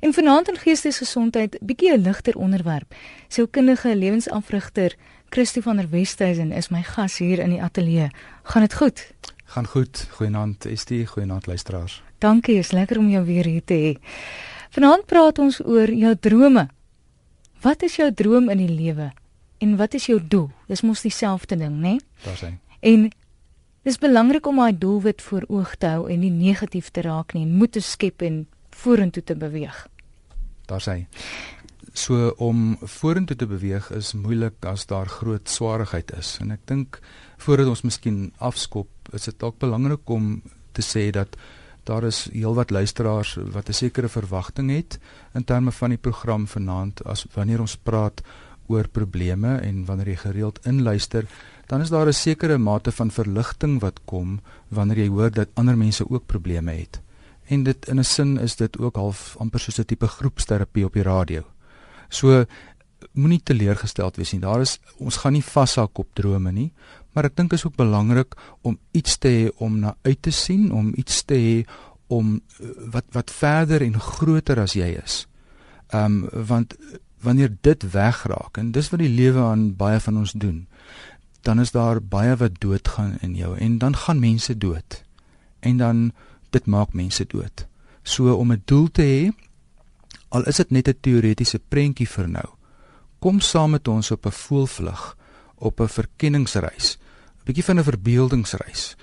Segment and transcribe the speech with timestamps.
[0.00, 2.94] En vanaand in geestesgesondheid, bietjie 'n ligter onderwerp.
[3.28, 4.96] Sielkundige lewensafrigter
[5.28, 8.10] Christo van der Westhuizen is my gas hier in die ateljee.
[8.42, 9.12] Gaan dit goed?
[9.44, 10.06] Gaan goed.
[10.10, 11.06] Goeienaand, Estie.
[11.06, 12.02] Goeienaand luisteraars.
[12.18, 13.92] Dankie, is lekker om jou weer hier te hê.
[14.70, 16.68] Vanaand praat ons oor jou drome.
[17.60, 19.12] Wat is jou droom in die lewe?
[19.58, 20.50] En wat is jou doel?
[20.66, 21.80] Dis mos dieselfde ding, né?
[21.80, 22.00] Nee?
[22.24, 22.54] Daar's hy.
[22.80, 23.10] En
[23.82, 27.44] dis belangrik om daai doelwit voor oog te hou en nie negatief te raak nie
[27.44, 29.86] en moed te skep en vorentoe te beweeg.
[30.70, 30.96] Daar sê
[31.92, 36.36] so om vorentoe te beweeg is moeilik as daar groot swaarigheid is.
[36.40, 37.00] En ek dink
[37.42, 40.36] voordat ons miskien afskop is dit dalk belangrik om
[40.72, 41.34] te sê dat
[41.88, 45.00] daar is heelwat luisteraars wat 'n sekere verwagting het
[45.34, 47.04] in terme van die program vanaand.
[47.04, 48.22] As wanneer ons praat
[48.68, 51.26] oor probleme en wanneer jy gereeld inluister
[51.66, 55.76] dan is daar 'n sekere mate van verligting wat kom wanneer jy hoor dat ander
[55.76, 57.00] mense ook probleme het
[57.50, 60.92] en dit in 'n sin is dit ook half amper soos 'n tipe groepsterapie op
[60.92, 61.42] die radio.
[62.08, 62.44] So
[63.12, 64.40] moenie teleurgesteld wees nie.
[64.40, 66.72] Daar is ons gaan nie vashak op drome nie,
[67.12, 70.72] maar ek dink is ook belangrik om iets te hê om na uit te sien,
[70.72, 71.68] om iets te hê
[72.06, 75.26] om eh, wat wat verder en groter as jy is.
[75.90, 76.76] Ehm um, want
[77.20, 80.66] wanneer dit wegraak en dis wat die lewe aan baie van ons doen,
[81.42, 85.02] dan is daar baie wat doodgaan in jou en dan gaan mense dood.
[85.60, 86.12] En dan
[86.52, 87.66] dit maak mense dood.
[88.02, 89.32] So om 'n doel te hê,
[90.28, 92.48] al is dit net 'n teoretiese prentjie vir nou.
[93.18, 95.16] Kom saam met ons op 'n voelvlug,
[95.56, 96.98] op 'n verkenningsreis,
[97.40, 98.96] 'n bietjie van 'n verbeeldingsreis.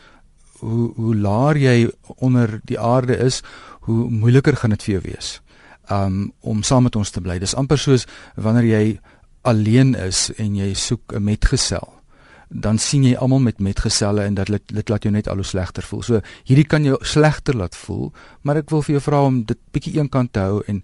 [0.60, 3.42] Hoe hoe laer jy onder die aarde is,
[3.82, 5.42] hoe moeiliker gaan dit vir jou wees.
[5.92, 7.40] Um om saam met ons te bly.
[7.40, 9.00] Dis amper soos wanneer jy
[9.42, 11.97] alleen is en jy soek 'n metgesel
[12.50, 15.46] dan sien jy almal met metgeselle en dat dit dit laat jou net al hoe
[15.46, 16.02] slegter voel.
[16.04, 19.60] So hierdie kan jou slegter laat voel, maar ek wil vir jou vra om dit
[19.72, 20.84] bietjie eenkant te hou en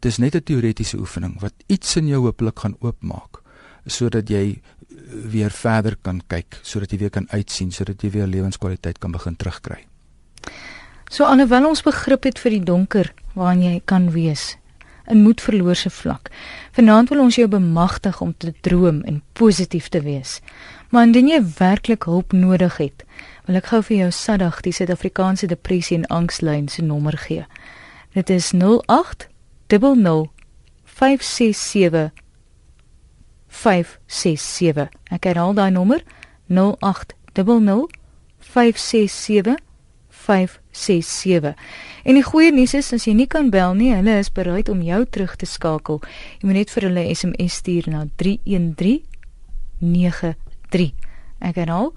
[0.00, 3.42] dis net 'n teoretiese oefening wat iets in jou hopelik gaan oopmaak
[3.86, 4.60] sodat jy
[5.30, 9.36] weer verder kan kyk, sodat jy weer kan uitsien, sodat jy weer lewenskwaliteit kan begin
[9.36, 9.86] terugkry.
[11.10, 14.56] So alhoewel ons begrip het vir die donker waarin jy kan wees,
[15.06, 16.30] in moedverloorse vlak.
[16.74, 20.40] Vanaand wil ons jou bemagtig om te droom en positief te wees.
[20.90, 23.04] Maar indien jy werklik hulp nodig het,
[23.46, 27.46] wil ek gou vir jou Sadag die Suid-Afrikaanse Depressie en Angslyn se nommer gee.
[28.14, 29.28] Dit is 08
[29.68, 30.30] 00
[30.84, 32.10] 567
[33.48, 34.88] 567.
[35.10, 36.02] Ek herhaal daai nommer
[36.48, 37.86] 08 00
[38.38, 39.58] 567
[40.08, 41.54] 567.
[42.04, 44.82] En die goeie nuus is as jy nie kan bel nie, hulle is bereid om
[44.82, 46.00] jou terug te skakel.
[46.40, 49.02] Jy moet net vir hulle SMS stuur na 313
[49.82, 50.34] 9
[50.70, 50.94] 3.
[51.40, 51.92] Ek herhaal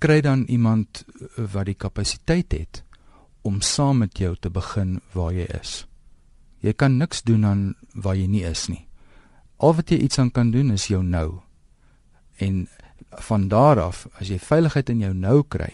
[0.05, 2.83] kry dan iemand eh, wat die kapasiteit het
[3.41, 5.85] om saam met jou te begin waar jy is.
[6.61, 8.85] Jy kan niks doen aan waar jy nie is nie.
[9.57, 11.41] Al wat jy iets aan kan doen is jou nou.
[12.41, 12.67] En
[13.29, 15.71] van daar af, as jy veiligheid in jou nou kry,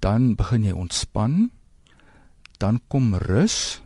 [0.00, 1.50] dan begin jy ontspan,
[2.58, 3.80] dan kom rus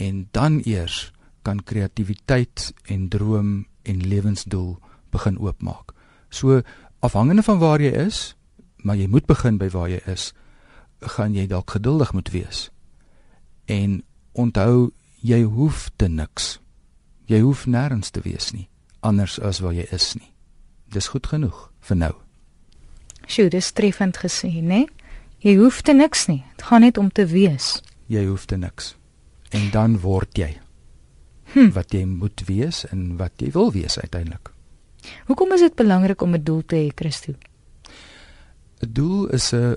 [0.00, 1.12] en dan eers
[1.46, 4.74] kan kreatiwiteit en droom en lewensdoel
[5.14, 5.94] begin oopmaak.
[6.34, 6.64] So
[7.04, 8.34] afhangende van waar jy is,
[8.84, 10.32] maar jy moet begin by waar jy is,
[11.16, 12.68] gaan jy dalk geduldig moet wees.
[13.68, 16.58] En onthou, jy hoef te niks.
[17.28, 18.68] Jy hoef nêrens te wees nie,
[19.00, 20.30] anders as waar jy is nie.
[20.92, 22.12] Dis goed genoeg vir nou.
[23.26, 24.84] Sjoe, dis treffend gesê, né?
[25.44, 26.42] Jy hoef te niks nie.
[26.56, 27.78] Dit gaan net om te wees.
[28.08, 28.94] Jy hoef te niks.
[29.52, 30.54] En dan word jy
[31.52, 31.70] hm.
[31.76, 34.53] wat jy moet wees en wat jy wil wees uiteindelik.
[35.26, 37.32] Hoekom is dit belangrik om 'n doel te hê, Christo?
[37.32, 39.76] 'n Doel is 'n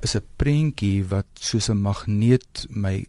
[0.00, 3.06] is 'n prentjie wat soos 'n magneet my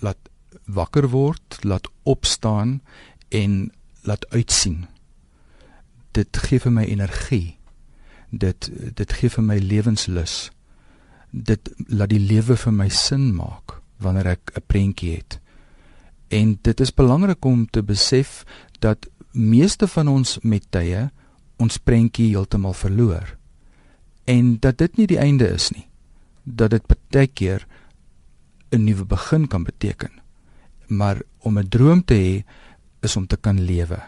[0.00, 0.18] laat
[0.64, 2.82] wakker word, laat opstaan
[3.28, 3.72] en
[4.02, 4.86] laat uitsien.
[6.10, 7.58] Dit gee vir my energie.
[8.30, 10.50] Dit dit gee vir my lewenslus.
[11.30, 15.40] Dit laat die lewe vir my sin maak wanneer ek 'n prentjie het.
[16.28, 18.44] En dit is belangrik om te besef
[18.78, 21.10] dat meeste van ons met tye
[21.62, 23.36] ons prentjie heeltemal verloor.
[24.24, 25.86] En dat dit nie die einde is nie.
[26.44, 27.66] Dat dit baie keer
[28.72, 30.10] 'n nuwe begin kan beteken.
[30.86, 32.44] Maar om 'n droom te hê
[33.00, 34.00] is om te kan lewe.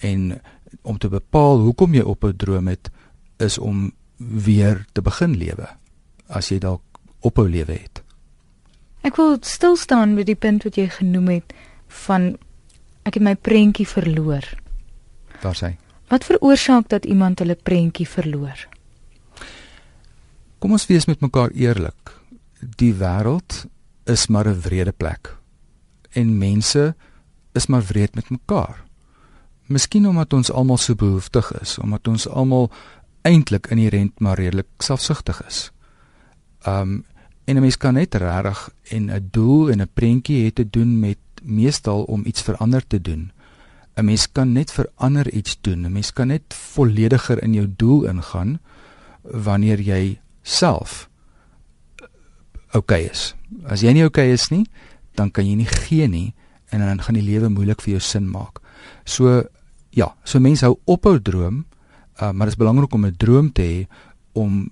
[0.00, 0.40] En
[0.82, 2.90] om te bepaal hoekom jy ophou droom het
[3.36, 5.68] is om weer te begin lewe
[6.26, 6.82] as jy dalk
[7.20, 8.02] ophou lewe het.
[9.06, 11.54] Ek wil stil staan by die punt wat jy genoem het
[12.06, 12.36] van
[13.06, 14.44] ek het my prentjie verloor.
[15.42, 15.76] Daar sê.
[16.10, 18.66] Wat veroorsaak dat iemand hulle prentjie verloor?
[20.58, 22.14] Kom ons wees met mekaar eerlik.
[22.78, 23.66] Die wêreld
[24.06, 25.36] is maar 'n wrede plek.
[26.12, 26.94] En mense
[27.52, 28.84] is maar wreed met mekaar.
[29.66, 32.70] Miskien omdat ons almal so behoeftig is, omdat ons almal
[33.22, 35.70] eintlik inherënt maar redelik selfsugtig is.
[36.66, 37.04] Um
[37.44, 41.00] en 'n mens kan net regtig en 'n doel en 'n prentjie het te doen
[41.00, 43.32] met meestal om iets verander te doen.
[43.96, 45.86] 'n Mens kan net verander iets doen.
[45.86, 48.58] 'n Mens kan net vollediger in jou doel ingaan
[49.22, 51.08] wanneer jy self
[52.76, 53.34] oukei okay is.
[53.64, 54.66] As jy nie oukei okay is nie,
[55.14, 56.34] dan kan jy nie gee nie
[56.74, 58.60] en dan gaan die lewe moeilik vir jou sin maak.
[59.04, 59.44] So
[59.96, 61.64] ja, so mense hou ophou droom,
[62.20, 63.86] uh, maar dit is belangrik om 'n droom te hê
[64.34, 64.70] om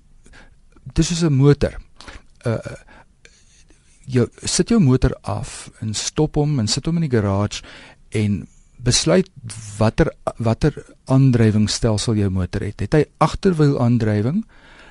[0.93, 1.73] dis soos 'n motor.
[2.45, 2.59] Uh
[4.05, 7.63] jy sit jou motor af en stop hom en sit hom in die garage
[8.11, 8.47] en
[8.77, 9.29] besluit
[9.77, 10.75] watter watter
[11.05, 12.79] aandrywingsstelsel jou motor het.
[12.79, 14.43] Het hy agterwiel aandrywing?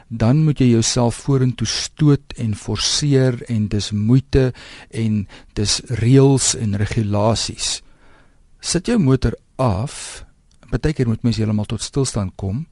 [0.08, 4.52] dan moet jy jouself vorentoe stoot en forceer en dis moeite
[4.90, 5.24] en
[5.58, 7.80] dis reëls en regulasies.
[8.60, 10.24] Sit jou motor af.
[10.70, 12.64] Partykeer moet mens heeltemal tot stilstand kom.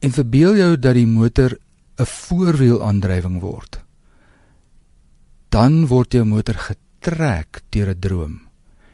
[0.00, 1.58] En verbeel jou dat die motor
[1.98, 3.80] 'n voorwiel aandrywing word.
[5.50, 8.40] Dan word jou motor getrek deur 'n droom.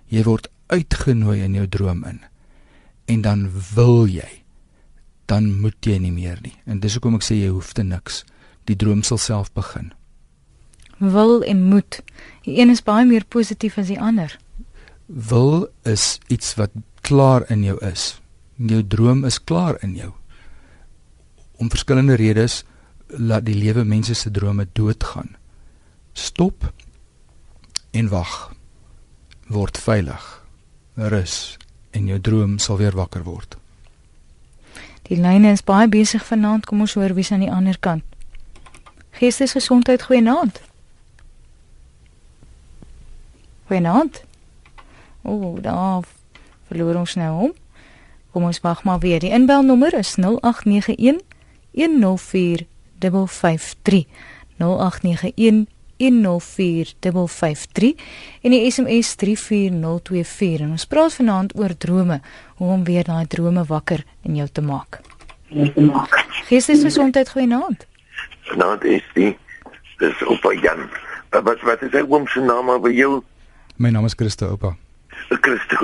[0.08, 2.20] Jy word uitgenooi in jou droom in.
[3.06, 4.46] En dan wil jy
[5.26, 6.54] dan moet jy nie meer nie.
[6.66, 8.22] En dis hoekom ek sê jy hoef te niks.
[8.66, 9.92] Die droom sal self begin.
[10.98, 12.00] Wil en moet.
[12.46, 14.32] Die een is baie meer positief as die ander.
[15.06, 16.74] Wil is iets wat
[17.06, 18.16] klaar in jou is.
[18.56, 20.12] Jou droom is klaar in jou.
[21.60, 22.62] Om verskillende redes
[23.06, 25.36] laat die lewe mense se drome doodgaan.
[26.16, 26.72] Stop
[27.90, 28.52] en wag.
[29.46, 30.24] Word veilig.
[30.94, 31.56] Rus
[31.90, 33.58] en jou droom sal weer wakker word.
[35.08, 36.64] Die lyne is baie besig vanaand.
[36.64, 38.04] Kom ons hoor wie's aan die ander kant.
[39.20, 40.62] Geestesgesondheid goeienaand.
[43.68, 44.24] Goeienaand.
[45.22, 46.08] O, oh, daar
[46.70, 47.54] verloor ons nou hom.
[48.32, 49.20] Kom ons wag maar weer.
[49.20, 51.20] Die inbelnommer is 0891
[51.76, 52.66] 104
[53.04, 54.04] 553.
[54.56, 57.94] 0891 104553
[58.42, 62.20] en die SMS 34024 en ons praat vanaand oor drome
[62.56, 65.00] hoe om weer daai drome wakker in jou te maak.
[66.48, 67.86] Geestesgesondheid goeienaand.
[68.50, 69.38] Vanaand is die
[69.98, 70.90] dis oupa Jan.
[71.30, 73.22] Wat wat is hy oom se naam by jou?
[73.76, 74.76] My naam is Christo oupa.
[75.28, 75.76] Christo.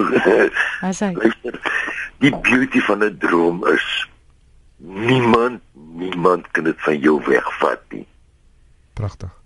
[0.80, 1.14] Asai.
[2.22, 4.08] Die beauty van 'n droom is
[4.78, 5.60] niemand
[5.96, 8.06] niemand kan dit van jou wegvat nie.
[8.92, 9.41] Pragtig.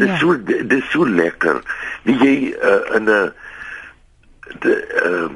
[0.00, 0.18] Dit is ja.
[0.18, 1.60] so dit is so lekker.
[2.08, 3.32] Wie jy uh, in 'n
[4.64, 4.72] de
[5.04, 5.34] ehm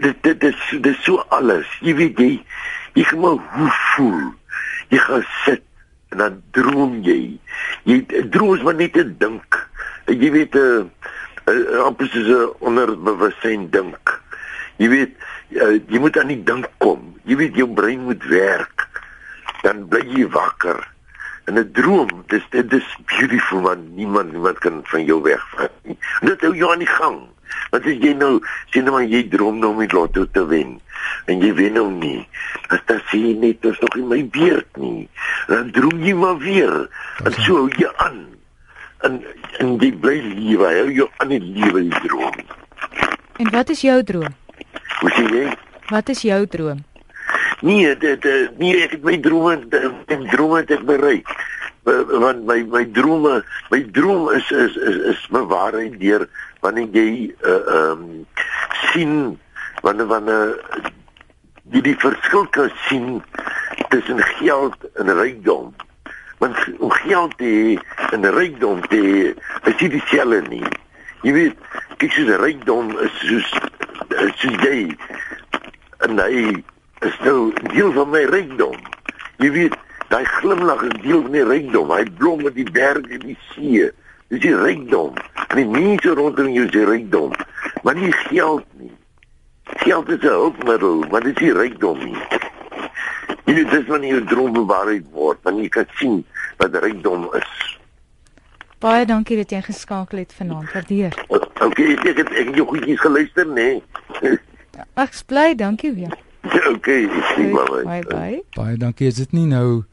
[0.00, 1.68] dit dit dit is so alles.
[1.84, 2.30] Jy weet jy
[2.96, 4.32] jy gaan maar hoe voel.
[4.88, 5.62] Jy gaan sit
[6.08, 7.36] en dan droom jy.
[7.84, 8.00] Jy
[8.32, 9.60] droom maar net te dink.
[10.06, 10.90] Jy weet 'n
[11.44, 14.20] uh, uh, amper soos 'n onderbewussyn dink.
[14.80, 15.12] Jy weet
[15.52, 17.12] uh, jy moet aan die dink kom.
[17.28, 18.88] Jy weet jou brein moet werk.
[19.60, 20.80] Dan bly jy wakker
[21.48, 25.96] in 'n droom dis dit is beautiful man niemand niemand kan van jou wegvat nie.
[26.20, 27.18] Dit hou jou aan die gang.
[27.70, 28.40] Want as jy nou
[28.70, 30.80] sien nou maar jy droom nou om die lotto te wen
[31.24, 32.28] en jy wen nou nie
[32.68, 35.08] as dit sien net is nog in my beurt nie
[35.48, 36.88] dan droom jy maar weer.
[37.24, 38.26] En so hou jy aan.
[39.00, 39.24] En
[39.58, 42.36] en jy bly lewe hou jou aan die lewe die droom.
[43.38, 44.34] En wat is jou droom?
[45.00, 45.48] Hoe sê jy?
[45.88, 46.84] Wat is jou droom
[47.60, 48.26] Nee, dit
[48.58, 49.56] nee, ek het my drome,
[50.06, 51.30] my drome het ek bereik.
[51.82, 53.40] Want my my drome,
[53.72, 56.28] my droom is is is, is bewaarheid deur
[56.62, 58.04] wanneer jy uh um
[58.92, 59.34] sien
[59.82, 60.54] wanneer wanneer
[61.74, 63.18] jy die verskil kan sien
[63.90, 65.74] tussen geld en rykdom.
[66.38, 67.76] Want om geld te hê
[68.14, 69.20] en rykdom te hê,
[69.66, 70.66] is dit dieselfde nie.
[71.26, 73.54] Jy weet, kyk soos rykdom is soos
[74.38, 74.92] soos jy
[76.06, 76.62] en hy
[77.00, 78.76] is nou deel van my rykdom.
[79.38, 79.76] Jy weet,
[80.08, 81.92] daai glimlag is deel van die rykdom.
[81.94, 83.90] Hy blom met die berge en die see.
[84.32, 85.14] Dis die rykdom.
[85.48, 87.36] En die mense rondom jou is die rykdom.
[87.82, 88.92] Maar nie geld nie.
[89.84, 92.18] Geld is 'n hulpmiddel, maar dit is nie rykdom nie.
[93.44, 96.24] Jy weet, dis wanneer jou droom bewaarheid word, wanneer jy kan sien
[96.56, 97.78] wat rykdom is.
[98.78, 100.72] Baie dankie dat jy geskakel het vanaand.
[100.72, 101.14] Waardeer.
[101.28, 103.82] Okay, ek het ek het jou goedjies geluister, nê?
[104.22, 104.38] Nee.
[105.04, 106.14] Ek's bly, dankie weer.
[106.74, 107.82] Okay, sien maar.
[107.84, 108.42] Bye bye.
[108.56, 109.06] Baie dankie.
[109.06, 109.84] Is dit nie nou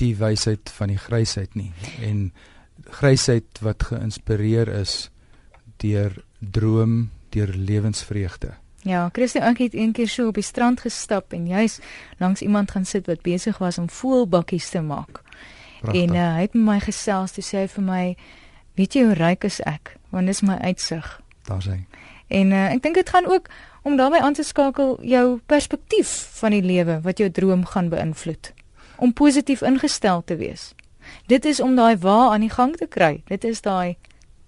[0.00, 1.70] die wysheid van die grysheid nie
[2.02, 2.32] en
[2.92, 5.10] grysheid wat geïnspireer is
[5.82, 8.54] deur droom, deur lewensvreugde.
[8.82, 11.78] Ja, Christo ek het eendag so op die strand gestap en jy's
[12.18, 15.22] langs iemand gaan sit wat besig was om voelbakkies te maak.
[15.82, 16.02] Pragtig.
[16.02, 18.02] En uh, hy het met my gesels, toe sê hy vir my,
[18.78, 19.96] "Weet jy hoe ryk is ek?
[20.10, 21.84] Want dis my uitsig." Daar's hy.
[22.28, 23.48] En uh, ek dink dit gaan ook
[23.82, 26.10] om daarbey aan te skakel jou perspektief
[26.40, 28.52] van die lewe wat jou droom gaan beïnvloed.
[28.96, 30.74] Om positief ingestel te wees.
[31.26, 33.22] Dit is om daai wa aan die gang te kry.
[33.26, 33.96] Dit is daai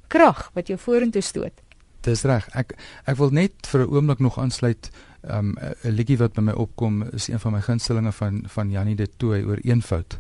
[0.07, 1.63] krag wat jou vorentoe stoot.
[2.05, 2.47] Dis reg.
[2.55, 2.77] Ek
[3.09, 4.91] ek wil net vir 'n oomblik nog aansluit.
[5.23, 8.97] Um 'n liedjie wat by my opkom is een van my gunstelinge van van Janie
[8.97, 10.19] de Tooy oor eenvoud.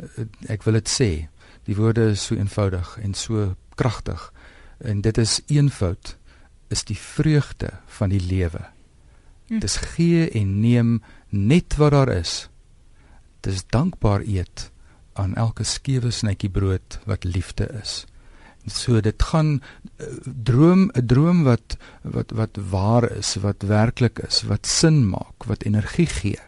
[0.00, 1.28] Uh, Ek wil dit sê.
[1.64, 4.32] Die woorde is so eenvoudig en so kragtig.
[4.78, 6.16] En dit is eenvoud
[6.70, 8.62] is die vreugde van die lewe.
[9.50, 9.58] Hm.
[9.58, 12.48] Dis gee en neem net wat daar is.
[13.42, 14.70] Dis dankbaar eet
[15.18, 18.04] aan elke skewe snytjie brood wat liefde is.
[18.70, 24.42] So dit gaan uh, droom 'n droom wat wat wat waar is, wat werklik is,
[24.42, 26.38] wat sin maak, wat energie gee,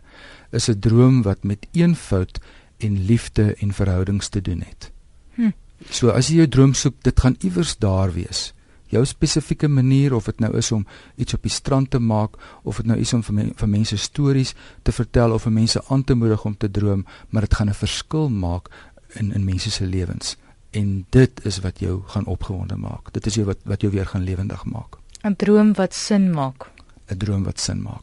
[0.51, 2.41] is 'n droom wat met eenvoud
[2.79, 4.93] en liefde en verhoudings te doen het.
[5.35, 5.51] Hm.
[5.91, 8.53] So as jy jou droom soek, dit gaan iewers daar wees.
[8.93, 10.85] Jou spesifieke manier of dit nou is om
[11.17, 13.97] iets op die strand te maak of dit nou is om vir, men, vir mense
[13.97, 17.69] stories te vertel of vir mense aan te moedig om te droom, maar dit gaan
[17.69, 18.69] 'n verskil maak
[19.17, 20.37] in in mense se lewens
[20.73, 23.13] en dit is wat jou gaan opgewonde maak.
[23.13, 24.97] Dit is jou wat wat jou weer gaan lewendig maak.
[25.23, 26.71] 'n Droom wat sin maak.
[27.09, 28.03] 'n Droom wat sin maak.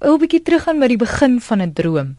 [0.00, 2.14] 'n bietjie teruggaan by die begin van 'n droom.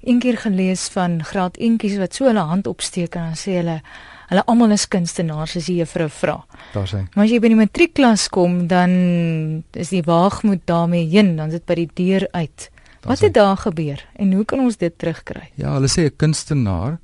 [0.00, 3.82] Eendag gelees van graad eentjies wat so hulle hand opsteek en dan sê hulle
[4.28, 6.36] hulle almal is kunstenaars as die juffrou vra.
[6.74, 7.04] Daar's hy.
[7.14, 8.92] Maar as jy by die matriekklas kom, dan
[9.72, 12.70] is die waagmoed daarmee heen, dan is dit by die deur uit.
[13.06, 13.28] Wat hy.
[13.28, 15.48] het daar gebeur en hoe kan ons dit terugkry?
[15.56, 16.98] Ja, hulle sê 'n kunstenaar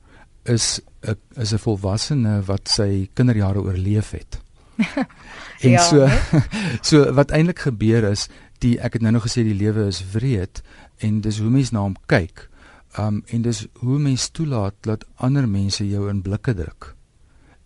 [0.45, 4.41] is 'n is 'n volwassene wat sy kinderjare oorleef het.
[5.63, 6.09] en Ja, so
[6.89, 8.29] so wat eintlik gebeur is,
[8.59, 10.63] die ek het nou nog gesê die lewe is wreed
[10.99, 12.49] en dis hoe mens na hom kyk.
[12.99, 16.95] Um en dis hoe mens toelaat dat ander mense jou in blikke druk.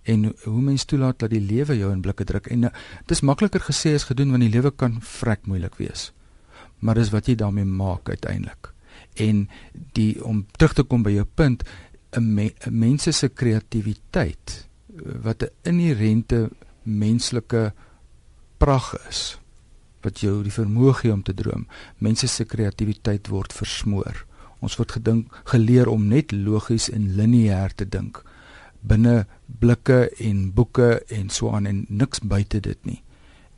[0.08, 2.48] En hoe mens toelaat dat die lewe jou in blikke druk.
[2.52, 2.72] En uh,
[3.10, 6.10] dis makliker gesê as gedoen want die lewe kan vrek moeilik wees.
[6.80, 8.72] Maar dis wat jy daarmee maak uiteindelik.
[9.20, 9.48] En
[9.98, 11.64] die om terug te kom by jou punt,
[12.16, 16.50] 'n me, mense se kreatiwiteit eh, wat 'n inherente
[16.82, 17.72] menslike
[18.56, 19.38] prag is
[20.00, 21.66] wat jou die vermoë gee om te droom.
[21.98, 24.24] Mense se kreatiwiteit word versmoor.
[24.60, 28.22] Ons word gedink geleer om net logies en lineêr te dink
[28.80, 29.26] binne
[29.60, 33.02] blikke en boeke en so aan en niks buite dit nie.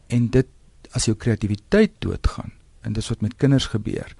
[0.08, 0.48] En dit
[0.96, 4.14] as jou kreatiwiteit doodgaan en dis wat met kinders gebeur.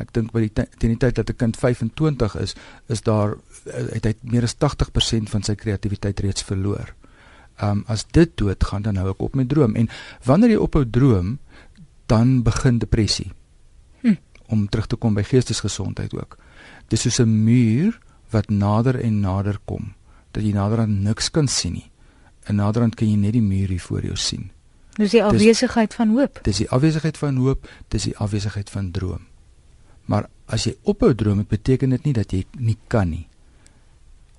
[0.00, 2.54] Ek dink by die teen die tyd dat 'n kind 25 is,
[2.88, 3.36] is daar
[3.66, 6.94] eh, het hy meer as 80% van sy kreatiwiteit reeds verloor.
[7.62, 9.88] Um as dit doodgaan dan hou ek op met droom en
[10.24, 11.38] wanneer jy ophou droom
[12.06, 13.32] dan begin depressie.
[14.00, 14.14] Hm.
[14.48, 16.38] Om terug te kom by geestesgesondheid ook.
[16.88, 17.98] Dis soos 'n muur
[18.30, 19.94] wat nader en nader kom
[20.36, 21.88] dat jy naderhand niks kan sien nie.
[22.46, 24.50] En naderhand kan jy net die muur hier voor jou sien.
[24.96, 26.40] Dis die afwesigheid van hoop.
[26.46, 29.26] Dis die afwesigheid van hoop, dis die afwesigheid van droom.
[30.08, 33.26] Maar as jy ophou droom, dit beteken dit nie dat jy nie kan nie.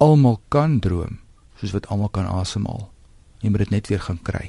[0.02, 1.20] Almal kan droom,
[1.60, 2.88] soos wat almal kan asemhaal.
[3.44, 4.48] Jy moet dit net weer gaan kry.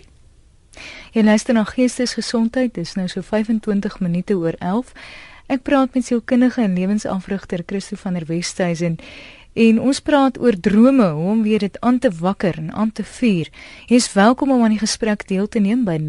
[1.12, 4.94] Jy luister na Geestesgesondheid, dis nou so 25 minute oor 11.
[5.48, 8.98] Ek praat met sielkundige en lewensafrigter Christo van der Westhuizen
[9.58, 13.04] en ons praat oor drome, hoe om weer dit aan te wakker en aan te
[13.04, 13.50] vuur.
[13.90, 16.06] Jy is welkom om aan die gesprek deel te neem by 0891104553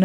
[0.00, 0.04] 0891104553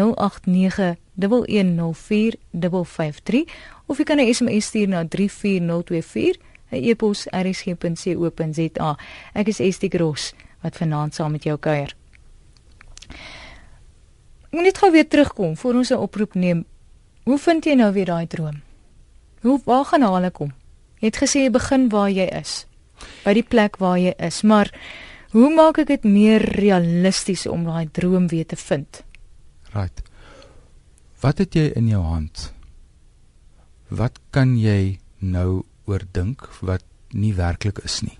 [3.86, 6.36] of jy kan 'n SMS stuur na 34024
[6.70, 8.98] 'n e-pos rsg.co.za.
[9.32, 11.96] Ek is Estie Gros wat vanaand saam met jou kuier.
[14.46, 16.64] Ek moet net gou weer terugkom voor ons 'n oproep neem.
[17.24, 18.65] Hoe vind jy nou weer daai droom?
[19.46, 20.50] Hoe waar gaan haal ek hom?
[20.98, 22.64] Jy het gesê jy begin waar jy is.
[23.22, 24.72] By die plek waar jy is, maar
[25.36, 29.04] hoe maak ek dit meer realisties om daai droom weer te vind?
[29.70, 30.02] Right.
[31.22, 32.50] Wat het jy in jou hand?
[33.88, 36.82] Wat kan jy nou oordink wat
[37.14, 38.18] nie werklik is nie?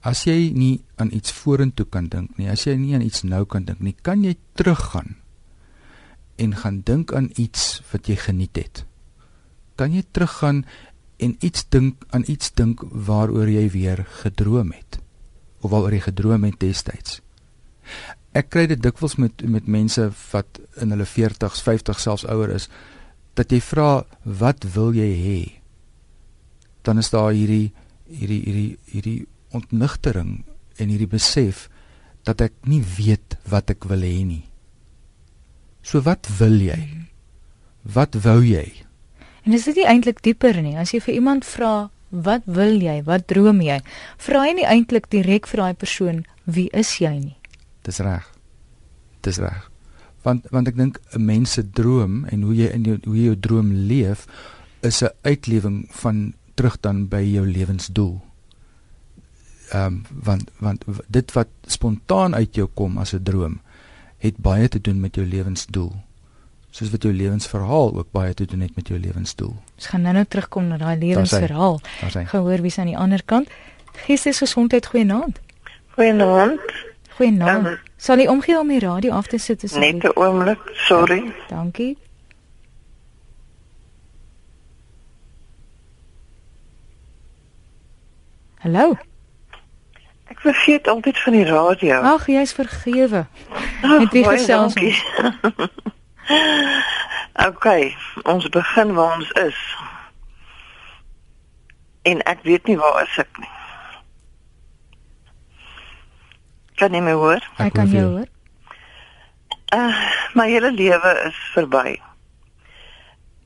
[0.00, 3.44] As jy nie aan iets vorentoe kan dink nie, as jy nie aan iets nou
[3.44, 5.18] kan dink nie, kan jy teruggaan
[6.38, 8.87] en gaan dink aan iets wat jy geniet het.
[9.78, 10.64] Kan jy teruggaan
[11.18, 15.00] en iets dink aan iets dink waaroor jy weer gedroom het
[15.60, 17.18] of waaroor jy gedroom het destyds.
[18.36, 22.68] Ek kry dit dikwels met met mense wat in hulle 40s, 50s selfs ouer is
[23.38, 25.40] dat jy vra wat wil jy hê?
[26.86, 27.72] Dan is daar hierdie
[28.06, 29.20] hierdie hierdie hierdie
[29.56, 30.44] ontnigtering
[30.78, 31.66] en hierdie besef
[32.28, 34.44] dat ek nie weet wat ek wil hê nie.
[35.82, 36.78] So wat wil jy?
[37.82, 38.87] Wat wou jy?
[39.48, 40.74] En is dit nie eintlik dieper nie?
[40.76, 43.02] As jy vir iemand vra, "Wat wil jy?
[43.04, 43.80] Wat droom jy?"
[44.18, 47.36] Vra jy nie eintlik direk vir daai persoon, "Wie is jy nie?"
[47.82, 48.28] Dis reg.
[49.22, 49.70] Dis reg.
[50.22, 53.24] Want want ek dink 'n mens se droom en hoe jy in jou hoe jy
[53.24, 54.26] jou droom leef
[54.82, 58.20] is 'n uitlewing van terug dan by jou lewensdoel
[59.72, 63.60] ehm um, want want dit wat spontaan uit jou kom as 'n droom
[64.18, 65.92] het baie te doen met jou lewensdoel.
[66.70, 69.54] Soos wat jou lewensverhaal ook baie te doen het met jou lewensdoel.
[69.74, 71.80] Ons gaan nou-nou terugkom na daai lewensverhaal.
[72.32, 73.48] Gehoor wie's aan die ander kant?
[74.04, 75.40] Geestesgesondheid goeienaand.
[75.96, 76.60] Goeienaand.
[77.16, 77.66] Goeienaand.
[77.66, 80.02] Um, Sal jy omgee om die radio af te sit asseblief?
[80.02, 81.24] Net 'n oomblik, sorry.
[81.24, 81.96] Ja, dankie.
[88.58, 88.96] Hallo.
[90.28, 92.00] Ek vergeet altyd van die radio.
[92.00, 93.26] Ag, jy's vergewe.
[93.82, 95.04] Met wie gesels ons?
[97.48, 99.60] okay, ons begin waar ons is.
[102.02, 103.54] En ek weet nie waar is ek nie.
[106.78, 107.42] Kan jy my hoor?
[107.58, 108.28] Ek kan jou hoor.
[109.74, 109.96] Uh,
[110.38, 111.98] my hele lewe is verby.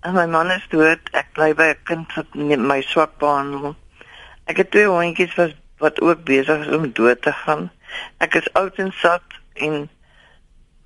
[0.02, 1.00] En my man is dood.
[1.16, 3.74] Ek bly by 'n kind wat my swak behandel.
[4.46, 7.70] Ek het twee hondjies wat wat ook besig is om dood te gaan.
[8.18, 9.22] Ek is oud en sat
[9.54, 9.90] en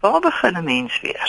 [0.00, 1.28] waar begin 'n mens weer?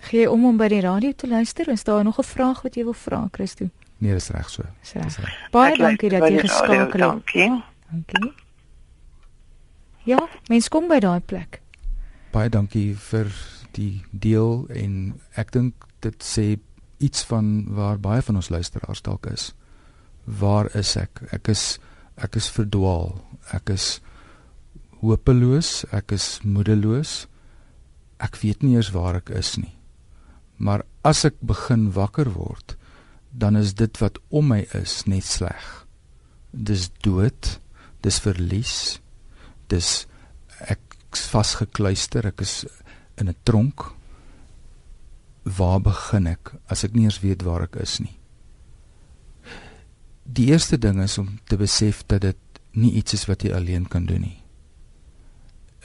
[0.00, 1.68] Gee om om by die radio te luister.
[1.68, 3.68] Is daar nog 'n vraag wat jy wil vra, Christo?
[3.98, 4.62] Nee, dis reg so.
[4.80, 5.48] Dis reg.
[5.50, 6.92] Baie dankie dat jy geskakel het.
[6.92, 7.62] Dankie.
[7.90, 8.32] Dankie.
[10.04, 11.60] Ja, mens kom by daai plek.
[12.30, 13.26] Baie dankie vir
[13.72, 16.58] die deel en ek dink dit sê
[16.98, 19.54] iets van waar baie van ons luisteraars dalk is
[20.24, 21.22] waar is ek?
[21.34, 21.78] Ek is
[22.20, 23.16] ek is verdwaal.
[23.56, 24.00] Ek is
[25.00, 27.24] hopeloos, ek is moedeloos.
[28.20, 29.72] Ek weet nie eers waar ek is nie.
[30.60, 32.76] Maar as ek begin wakker word,
[33.32, 35.68] dan is dit wat om my is net sleg.
[36.52, 37.56] Dis dood,
[38.04, 38.98] dis verlies.
[39.72, 40.04] Dis
[40.68, 40.82] ek
[41.16, 42.66] vasgekluister, ek is
[43.16, 43.94] in 'n tronk.
[45.44, 48.18] Waar begin ek as ek nie eens weet waar ek is nie?
[50.24, 52.36] Die eerste ding is om te besef dat dit
[52.72, 54.42] nie iets is wat jy alleen kan doen nie.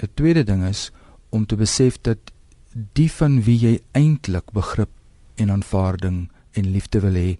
[0.04, 0.92] 'n Tweede ding is
[1.30, 2.35] om te besef dat
[2.76, 4.92] die van wie jy eintlik begrip
[5.40, 7.38] en aanvaarding en liefde wil hê,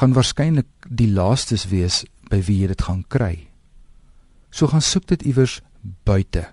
[0.00, 3.48] gaan waarskynlik die laastes wees by wie jy dit gaan kry.
[4.50, 5.60] So gaan soek dit iewers
[6.08, 6.46] buite.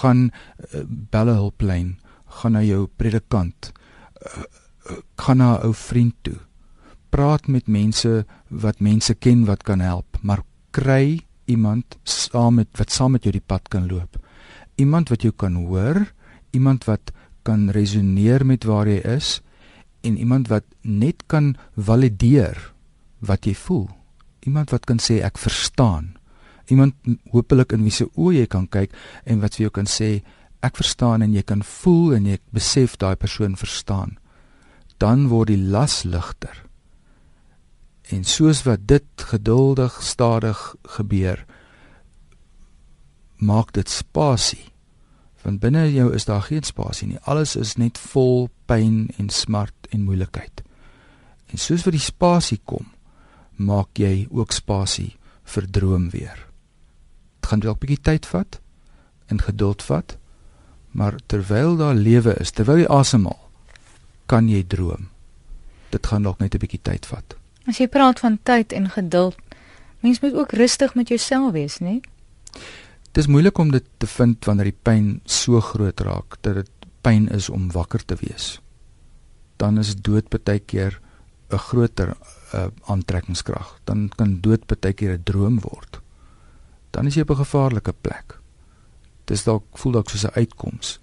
[0.00, 1.96] Gaan uh, belle hulplyn,
[2.40, 3.72] gaan na jou predikant,
[4.22, 4.46] uh,
[4.90, 6.38] uh, gaan na 'n ou vriend toe
[7.14, 10.42] praat met mense wat mense ken wat kan help, maar
[10.74, 14.18] kry iemand saam met wat saam met jou die pad kan loop.
[14.82, 16.00] Iemand wat jou kan hoor,
[16.54, 17.12] iemand wat
[17.44, 19.40] kan resoneer met waar jy is
[20.04, 22.58] en iemand wat net kan valideer
[23.24, 23.88] wat jy voel.
[24.44, 26.14] Iemand wat kan sê ek verstaan.
[26.72, 26.96] Iemand
[27.32, 28.92] hopelik in wie se oë jy kan kyk
[29.28, 30.18] en wat vir jou kan sê
[30.64, 34.16] ek verstaan en jy kan voel en jy besef daai persoon verstaan.
[35.00, 36.64] Dan word die las ligter.
[38.12, 40.60] En soos wat dit geduldig stadig
[40.96, 41.44] gebeur,
[43.40, 44.73] maak dit spasie.
[45.44, 47.20] Want binne jou is daar geen spasie nie.
[47.28, 50.62] Alles is net vol pyn en smart en moeilikheid.
[51.52, 52.86] En soos wat die spasie kom,
[53.56, 55.12] maak jy ook spasie
[55.54, 56.38] vir droom weer.
[57.40, 58.60] Dit gaan dalk 'n bietjie tyd vat
[59.28, 60.16] en geduld vat,
[60.90, 63.50] maar terwyl daar lewe is, terwyl jy asemhaal,
[64.26, 65.08] kan jy droom.
[65.90, 67.36] Dit gaan dalk net 'n bietjie tyd vat.
[67.66, 69.36] As jy praat van tyd en geduld,
[70.00, 72.00] mens moet ook rustig met jouself wees, né?
[72.00, 72.62] Dit
[73.18, 76.70] is moeilik om dit te vind wanneer die pyn so groot raak dat dit
[77.02, 78.58] pyn is om wakker te wees.
[79.56, 81.00] Dan is dood baie keer
[81.50, 82.16] 'n groter
[82.54, 83.80] uh, aantrekkingskrag.
[83.84, 86.00] Dan kan dood baie keer 'n droom word.
[86.90, 88.40] Dan is jy op 'n gevaarlike plek.
[89.24, 91.00] Dis dalk voel dalk soos 'n uitkoms,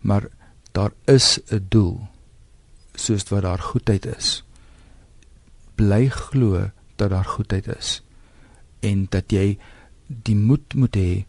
[0.00, 0.28] maar
[0.72, 2.00] daar is 'n doel
[2.94, 4.44] soos wat daar goedheid is
[5.74, 8.02] bly glo dat daar goedheid is
[8.80, 9.56] en dat jy
[10.06, 11.24] die moed moet hê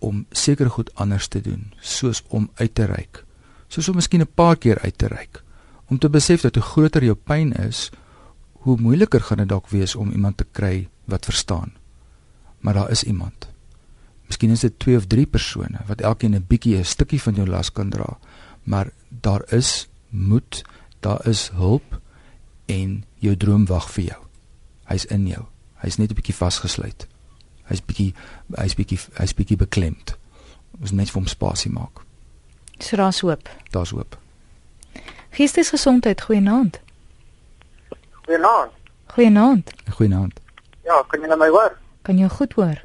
[0.00, 3.24] om seker goed anders te doen soos om uit te reik
[3.68, 5.42] soos om miskien 'n paar keer uit te reik
[5.86, 7.90] om te besef dat hoe groter jou pyn is
[8.52, 11.72] hoe moeiliker gaan dit dalk wees om iemand te kry wat verstaan
[12.60, 13.48] maar daar is iemand.
[14.26, 17.46] Miskien is dit twee of drie persone wat elkeen 'n bietjie 'n stukkie van jou
[17.48, 18.18] las kan dra,
[18.62, 20.64] maar daar is moed,
[21.00, 22.00] daar is hulp
[22.66, 24.22] en jou droom wag vir jou.
[24.84, 25.44] Hy's in jou.
[25.74, 27.06] Hy's net 'n bietjie vasgesluit.
[27.70, 28.10] Hy's bietjie
[28.58, 30.16] hy's bietjie hy's bietjie beklemd.
[30.80, 32.02] Ons net vir hom spasie maak.
[32.80, 33.48] So daar's hoop.
[33.70, 34.16] Daar's hoop.
[35.36, 36.80] Geestesgesondheid, goeienaand.
[38.26, 38.72] Goeienaand.
[39.14, 39.72] Goeienaand.
[39.96, 40.40] Goeienaand.
[40.86, 41.76] Ja, kan jy my hoor?
[42.02, 42.78] Kan jy goed hoor?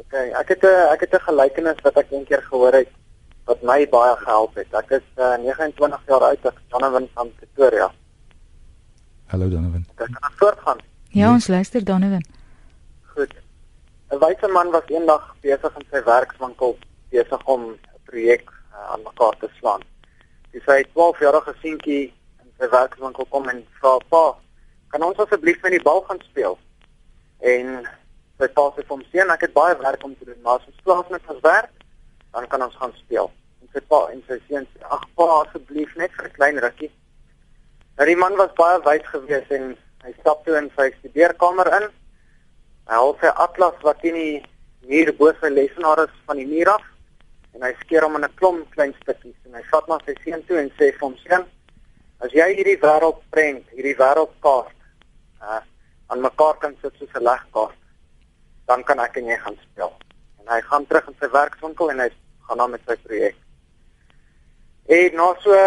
[0.00, 2.88] OK, ek het 'n ek het 'n gelykenis wat ek eendag gehoor het
[3.44, 4.72] wat my baie gehelp het.
[4.74, 7.92] Ek is uh, 29 jaar oud, ek is Donovan van Pretoria.
[9.26, 9.84] Hallo Donovan.
[9.96, 10.78] Ek kan voortgaan.
[11.08, 12.24] Ja, ons luister Donovan.
[13.14, 13.34] Goed.
[14.10, 16.76] 'n Wyse man was eendag besig in sy werkswinkel
[17.10, 19.82] besig om 'n projek uh, aan mekaar te slaan.
[20.52, 22.04] Hy sê 12 jarige seentjie
[22.42, 24.24] in sy werkswinkel kom en vra: "Pa,
[24.94, 26.54] kan ons asseblief met die bal gaan speel?"
[27.40, 27.82] En
[28.38, 30.70] sy pa sê vir hom: "Seun, ek het baie werk om te doen, maar as
[30.70, 31.74] ons plaas met ons werk,
[32.30, 33.30] dan kan ons gaan speel."
[33.62, 36.92] En sy pa en sy seun sê: "Ag pa, asseblief net vir 'n klein rukkie."
[37.96, 41.90] Nou die man was baie wyd geweest en hy stap toe in sy studeerkamer in.
[42.86, 44.34] Hy haal sy atlas wat in die
[44.86, 46.84] muur bo sy lesenaar is van die muur af
[47.56, 50.44] en hy skeer hom in 'n klomp klein stukkies en hy vat na sy seun
[50.46, 51.46] toe en sê vir hom: "Seun,
[52.22, 54.76] as jy hierdie wêreldprent, hierdie wêreldkaart
[55.42, 55.62] uh,
[56.10, 57.78] aan mekaar kan sit soos 'n legkaart,
[58.66, 59.92] dan kan ek en jy gaan speel."
[60.40, 62.10] En hy gaan terug in sy werkswinkel en hy
[62.46, 63.36] gaan aan met sy projek.
[64.86, 65.58] En na so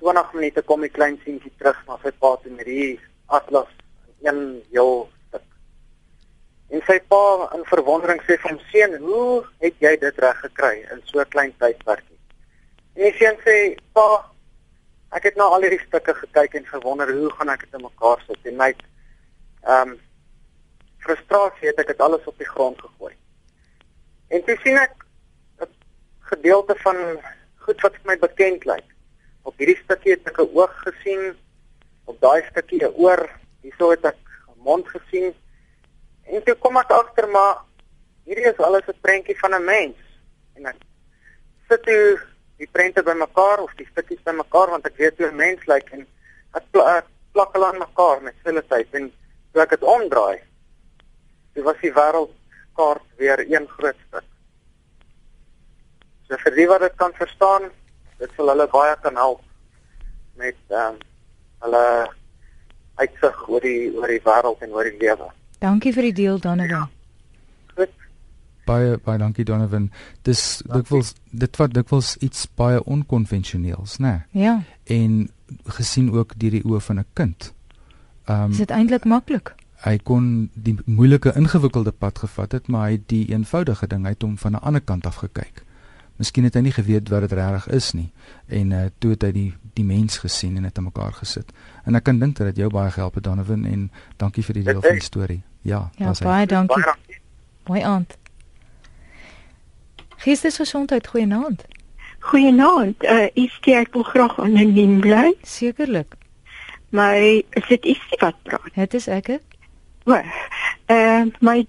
[0.00, 3.68] 20 minute kom die klein seentjie terug na sy pa toe met die atlas
[4.22, 4.40] in een
[4.70, 5.08] heel.
[6.68, 10.86] En sy pa in verwondering sê vir hom: "Seun, hoe het jy dit reg gekry
[10.92, 12.18] in so 'n klein tydperkie?"
[12.94, 14.30] En die seun sê: "Pa,
[15.12, 18.22] ek het nou al hierdie stukke gekyk en gewonder hoe gaan ek dit in mekaar
[18.26, 18.74] sit en my
[19.62, 20.00] ehm um,
[21.06, 23.14] frustrasie het ek dit alles op die grond gegooi.
[24.34, 24.94] En toe sien ek
[25.62, 25.70] 'n
[26.30, 26.96] gedeelte van
[27.64, 28.88] goed wat vir my bekend lyk.
[29.42, 31.36] Op hierdie stukkie het ek 'n oog gesien,
[32.04, 33.30] op daai stukkie 'n oor,
[33.62, 35.34] hierso het ek 'n mond gesien.
[36.26, 37.62] En toe kom ek agter maar
[38.26, 39.96] hierdie is alles 'n prentjie van 'n mens.
[40.56, 40.76] En ek
[41.68, 42.18] sit toe
[42.56, 46.06] die prente bymekaar of die stukkies bymekaar want ek weet hoe 'n mens lyk en
[46.54, 49.12] ek, pl ek plak hulle aan mekaar met selle tyd en
[49.52, 50.40] toe ek dit omdraai,
[51.54, 54.24] toe was die wêreldkaart weer een groot stuk.
[56.28, 57.70] So vir die wat dit kan verstaan,
[58.18, 59.42] dit sal hulle baie kan help
[60.36, 60.98] met ehm um,
[61.64, 61.84] hulle
[62.96, 65.28] uitsig oor die oor die wêreld en oor die lewe.
[65.58, 66.88] Dankie vir die deel Donovan.
[67.74, 67.92] Goed.
[68.66, 69.90] Baie baie dankie Donovan.
[70.22, 74.26] Dis dikwels dit wat dikwels iets baie onkonvensioneels, né?
[74.32, 74.44] Nee?
[74.44, 75.30] Ja, En
[75.64, 77.54] gesien ook deur die oë van 'n kind.
[78.24, 79.54] Ehm is dit eintlik maklik?
[79.84, 84.22] hy kon die moeilike ingewikkelde pad gevat het, maar hy het die eenvoudige ding, het
[84.22, 85.62] hom van 'n ander kant af gekyk.
[86.16, 88.12] Miskien het hy nie geweet wat dit regtig is nie
[88.46, 91.52] en uh, toe het hy die die mens gesien en het aan mekaar gesit.
[91.84, 94.64] En ek kan dink dat dit jou baie gehelp het Donovan en dankie vir die
[94.64, 95.42] deel van die storie.
[95.66, 96.82] Ja, Ja, baie dankie.
[96.82, 97.18] Baie dankie.
[97.66, 98.16] Mooi aand.
[100.16, 101.64] Geestesgesondheid, goeienaand.
[102.20, 103.04] Goeienaand.
[103.04, 106.14] Uh, is die ek wil graag anoniem bly, Sekerlik.
[106.94, 108.70] maar is dit ietsie wat praat?
[108.74, 109.28] Dit is ek.
[110.06, 111.66] O, uh, my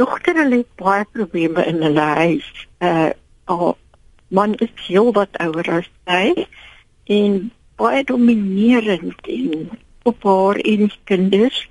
[0.00, 2.48] dogter het baie probleme in hulle huis.
[2.78, 3.10] Uh,
[3.50, 3.74] haar
[4.28, 6.46] man is heel wat ouer as sy
[7.10, 9.68] en baie dominerend en
[10.08, 11.68] op haar en kinders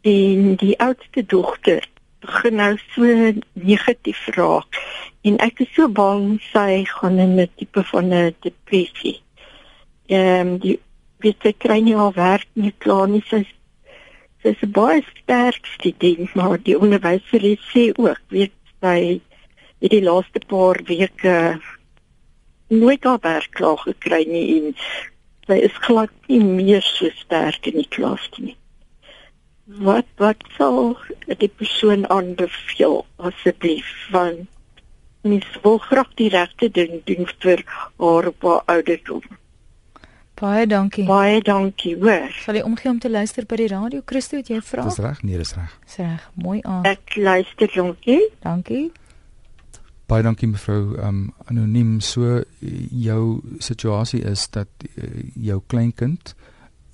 [0.00, 1.84] en die oudste dogter
[2.24, 4.80] begin nou so negatief raak
[5.28, 9.18] en ek is so bang sy gaan in 'n tipe van 'n depressie.
[10.06, 10.78] Ehm um, die
[11.22, 13.22] weet sy kry nie haar werk nie klaar nie.
[13.30, 13.44] Sy
[14.42, 19.20] sy is 'n baie sterk student, maar die onderwyser het sê ook, weet sy
[19.80, 21.60] het die laaste paar weke
[22.68, 24.74] nooit haar werk klaar gekry nie en
[25.48, 28.56] sy is glad nie meer so sterk in die klas nie.
[29.84, 34.48] Wat wat sal die persoon aanbeveel asseblief want
[35.28, 37.64] mens wil graag die regte ding doen vir
[37.96, 39.22] haar op haar ouderdom.
[40.38, 41.04] Baie dankie.
[41.04, 42.30] Baie dankie, hoor.
[42.44, 44.02] Sal jy omgee om te luister by die radio?
[44.06, 44.94] Christo, het jy 'n vraag?
[44.94, 45.22] Dis reg?
[45.22, 45.78] Nee, dis reg.
[45.84, 46.30] Dis reg.
[46.34, 46.84] Mooi aan.
[46.84, 48.30] Ek luister dankie.
[48.40, 48.92] Dankie.
[50.08, 51.18] Baie dankie mevrou um
[51.50, 51.98] anoniem.
[52.00, 56.34] So jou situasie is dat uh, jou kleinkind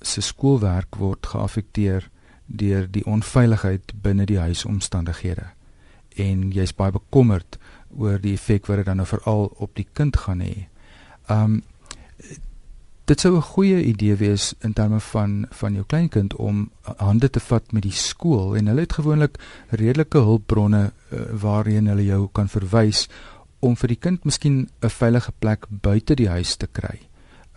[0.01, 2.09] se skoolwerk word geaffekteer
[2.45, 5.47] deur die onveiligheid binne die huisomstandighede.
[6.19, 7.57] En jy's baie bekommerd
[7.95, 10.67] oor die effek wat dit dan nou veral op die kind gaan hê.
[11.31, 11.61] Um
[13.05, 17.39] dit sou 'n goeie idee wees in terme van van jou kleinkind om hande te
[17.39, 19.37] vat met die skool en hulle het gewoonlik
[19.69, 23.07] redelike hulpbronne uh, waarheen hulle jou kan verwys
[23.59, 26.99] om vir die kind miskien 'n veilige plek buite die huis te kry.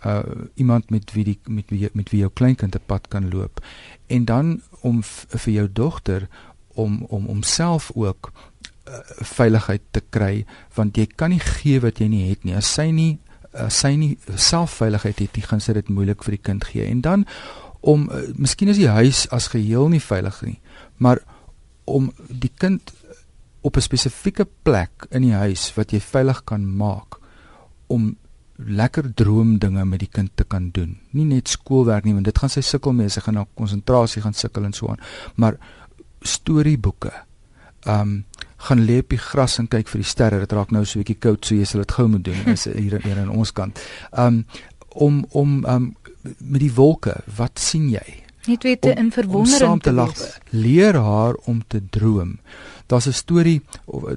[0.05, 0.21] Uh
[0.55, 3.59] iemand met wie die met wie met wie jou kleinkind 'n pad kan loop
[4.07, 6.27] en dan om vir jou dogter
[6.67, 8.31] om om homself ook
[8.87, 12.73] uh, veiligheid te kry want jy kan nie gee wat jy nie het nie as
[12.73, 13.19] sy nie
[13.53, 17.01] as sy nie selfveiligheid het nie gaan sy dit moeilik vir die kind gee en
[17.01, 17.25] dan
[17.81, 20.59] om uh, miskien is die huis as geheel nie veilig nie
[20.97, 21.23] maar
[21.89, 22.93] om die kind
[23.61, 27.19] op 'n spesifieke plek in die huis wat jy veilig kan maak
[27.87, 28.15] om
[28.55, 30.97] lekker droomdinge met die kind te kan doen.
[31.15, 34.35] Nie net skoolwerk nie, want dit gaan sy sukkel mee, sy gaan na konsentrasie gaan
[34.35, 34.99] sukkel en so aan,
[35.35, 35.57] maar
[36.21, 37.11] storieboeke.
[37.87, 38.25] Um
[38.67, 40.39] gaan lê op die gras en kyk vir die sterre.
[40.43, 42.63] Dit raak nou so 'n bietjie koud, so jy sal dit gou moet doen is
[42.83, 43.79] hier hier aan ons kant.
[44.11, 44.45] Um
[44.89, 45.95] om om um
[46.39, 48.23] met die wolke, wat sien jy?
[48.47, 50.15] Net weet te in verwondering te lag.
[50.49, 52.39] Leer haar om te droom.
[52.87, 53.61] Daar's 'n storie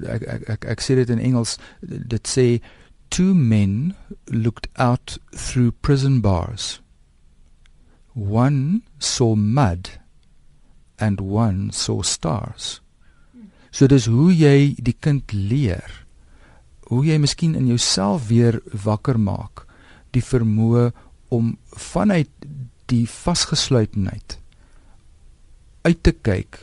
[0.09, 2.61] ek ek ek, ek sê dit in Engels dit sê
[3.09, 3.95] two men
[4.27, 6.81] looked out through prison bars.
[8.13, 9.99] One saw mud
[10.97, 12.82] and one saw stars.
[13.73, 15.89] So dis hoe jy die kind leer.
[16.91, 19.65] Hoe jy miskien in jouself weer wakker maak
[20.13, 20.91] die vermoë
[21.33, 22.29] om vanuit
[22.91, 24.37] die vasgesluitenheid
[25.83, 26.59] uit te kyk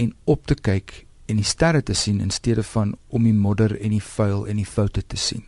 [0.00, 3.74] en op te kyk en die sterre te sien in steede van om die modder
[3.80, 5.42] en die vuil en die foute te sien.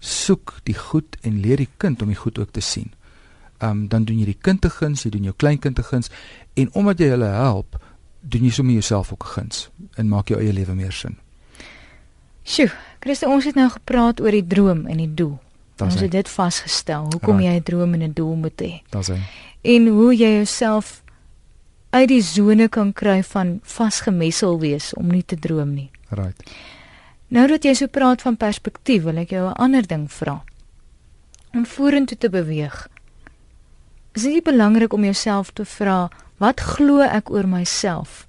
[0.00, 2.92] Soek die goed en leer die kind om die goed ook te sien.
[3.60, 6.12] Um dan doen jy die kind te guns, jy doen jou kleinkind te guns
[6.56, 7.76] en omdat jy hulle help,
[8.20, 11.16] doen jy sommer jouself ook 'n guns en maak jou eie lewe meer sin.
[12.42, 15.38] Sjoe, Christo, ons het nou gepraat oor die droom en die doel.
[15.80, 17.06] Ons het dit vasgestel.
[17.12, 17.52] Hoekom right.
[17.52, 18.82] jy 'n droom en 'n doel moet hê?
[18.90, 19.20] Daar's hy.
[19.60, 21.02] En hoe jy jouself
[21.90, 25.90] uit die sone kan kry van vasgemessel wees om nie te droom nie.
[26.08, 26.50] Right.
[27.28, 30.42] Nou dat jy so praat van perspektief, wil ek jou 'n ander ding vra.
[31.52, 32.88] Om vorentoe te beweeg.
[34.12, 36.08] Is dit belangrik om jouself te vra
[36.40, 38.26] Wat glo ek oor myself?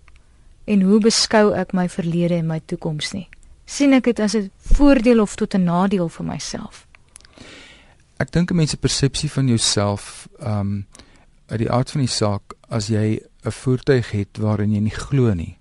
[0.68, 3.28] En hoe beskou ek my verlede en my toekoms nie?
[3.72, 6.88] sien ek dit as 'n voordeel of tot 'n nadeel vir myself?
[8.20, 10.86] Ek dink 'n mens se persepsie van jouself, ehm um,
[11.48, 15.34] uit die aard van die saak, as jy 'n voertuig het waarin jy nie glo
[15.34, 15.58] nie,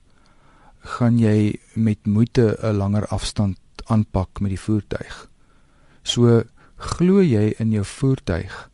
[0.81, 5.29] gaan jy met moeite 'n langer afstand aanpak met die voertuig.
[6.03, 6.45] So
[6.77, 8.71] glo jy in jou voertuig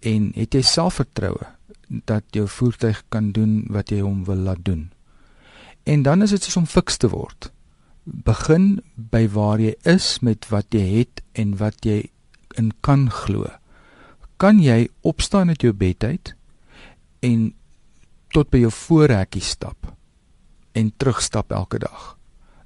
[0.00, 1.46] en het jy selfvertroue
[1.88, 4.90] dat jou voertuig kan doen wat jy hom wil laat doen.
[5.84, 7.50] En dan is dit soos om fiks te word.
[8.04, 12.08] Begin by waar jy is met wat jy het en wat jy
[12.60, 13.48] in kan glo.
[14.36, 16.34] Kan jy opstaan uit jou bed uit
[17.24, 17.52] en
[18.34, 19.92] tot by jou voorhekkie stap
[20.74, 22.14] en terugstap elke dag?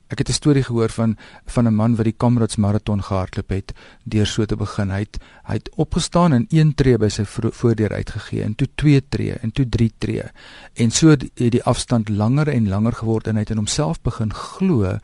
[0.09, 1.17] Ek het 'n storie gehoor van
[1.47, 3.73] van 'n man wat die Kamerads maraton gehardloop het
[4.05, 4.91] deur so te begin.
[4.91, 9.09] Hy het hy het opgestaan en een tree by sy voordeur uitgegee en toe twee
[9.09, 10.23] tree en toe drie tree.
[10.75, 14.33] En so het die afstand langer en langer geword en hy het in homself begin
[14.35, 14.99] glo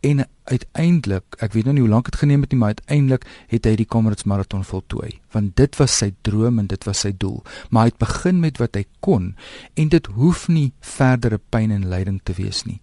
[0.00, 3.64] en uiteindelik, ek weet nou nie hoe lank dit geneem het nie, maar uiteindelik het
[3.64, 5.20] hy die Kamerads maraton voltooi.
[5.30, 7.42] Want dit was sy droom en dit was sy doel.
[7.70, 9.36] Maar hy het begin met wat hy kon
[9.74, 12.80] en dit hoef nie verdere pyn en lyding te wees nie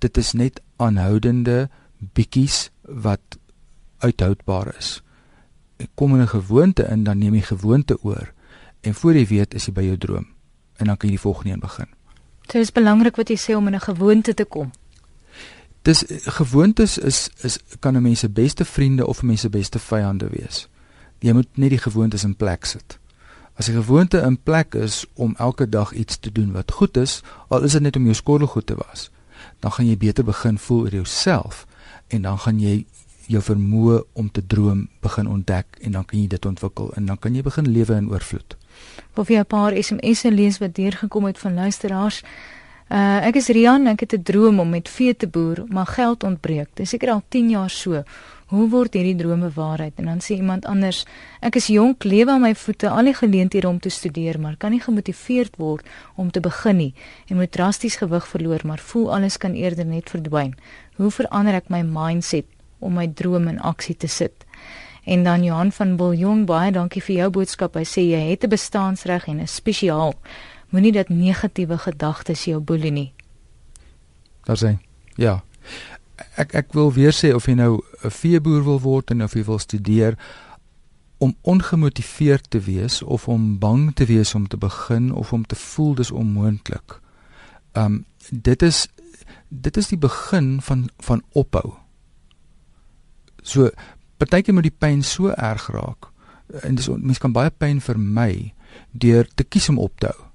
[0.00, 3.38] dit is net aanhoudende bietjies wat
[4.00, 5.02] uithoudbaar is.
[5.76, 8.32] Ek kom in 'n gewoonte in, dan neem jy gewoonte oor
[8.80, 10.26] en voor jy weet is jy by jou droom
[10.76, 11.88] en dan kan jy die volgende een begin.
[12.46, 14.70] Dit is belangrik wat jy sê om in 'n gewoonte te kom.
[15.82, 19.78] Dis gewoontes is is kan 'n mens se beste vriende of 'n mens se beste
[19.78, 20.68] vyande wees.
[21.18, 22.98] Jy moet net die gewoontes in plek sit.
[23.54, 27.22] As 'n gewoonte in plek is om elke dag iets te doen wat goed is,
[27.48, 29.10] al is dit net om jou skottelgoed te was,
[29.60, 31.66] dan gaan jy beter begin voel oor jouself
[32.08, 32.84] en dan gaan jy
[33.30, 37.18] jou vermoë om te droom begin ontdek en dan kan jy dit ontwikkel en dan
[37.18, 38.56] kan jy begin lewe in oorvloed.
[39.14, 42.22] Of jy 'n paar SMS'e lees wat deurgekom het van luisteraars.
[42.90, 46.24] Uh ek is Rian, ek het 'n droom om met vee te boer, maar geld
[46.24, 46.68] ontbreek.
[46.74, 48.02] Dit is seker al 10 jaar so.
[48.50, 50.00] Hoe word hierdie drome waarheid?
[50.02, 51.04] En dan sê iemand anders,
[51.38, 54.74] ek is jonk, lewe aan my voete, al die geleenthede om te studeer, maar kan
[54.74, 55.86] nie gemotiveerd word
[56.18, 56.88] om te begin nie
[57.28, 60.56] en moet drasties gewig verloor, maar voel alles kan eerder net verdwyn.
[60.98, 62.48] Hoe verander ek my mindset
[62.82, 64.42] om my droom in aksie te sit?
[65.06, 67.78] En dan Johan van Biljon, baie dankie vir jou boodskap.
[67.78, 70.14] Hy sê jy het 'n bestaansreg en 'n spesiaal.
[70.70, 73.12] Moenie dat negatiewe gedagtes jou boelie nie.
[74.44, 74.78] Daar sê.
[75.14, 75.42] Ja
[76.40, 79.44] ek ek wil weer sê of jy nou 'n veeboer wil word en of jy
[79.44, 80.18] wil studeer
[81.18, 85.54] om ongemotiveerd te wees of om bang te wees om te begin of om te
[85.54, 87.00] voel dis onmoontlik.
[87.72, 88.88] Um dit is
[89.48, 91.74] dit is die begin van van ophou.
[93.42, 93.70] So
[94.16, 96.08] partykeer moet die pyn so erg raak
[96.62, 98.54] en dis mens kan baie pyn vermy
[98.90, 100.26] deur te kies om op te hou.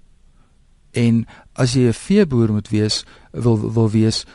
[0.95, 4.25] En as jy 'n veeboer moet wees, wil wil wees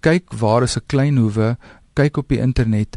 [0.00, 1.56] kyk waar is 'n klein hoewe,
[1.94, 2.96] kyk op die internet,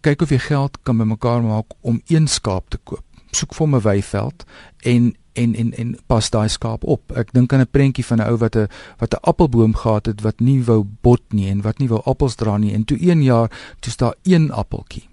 [0.00, 3.04] kyk of jy geld kan bymekaar maak om een skaap te koop.
[3.30, 4.44] Soek vir 'n weiveld
[4.84, 7.12] en en en en pas daai skaap op.
[7.12, 10.20] Ek dink aan 'n prentjie van 'n ou wat 'n wat 'n appelboom gehad het
[10.20, 13.22] wat nie wou bot nie en wat nie wou appels dra nie en toe een
[13.22, 15.08] jaar toe staan een appeltjie.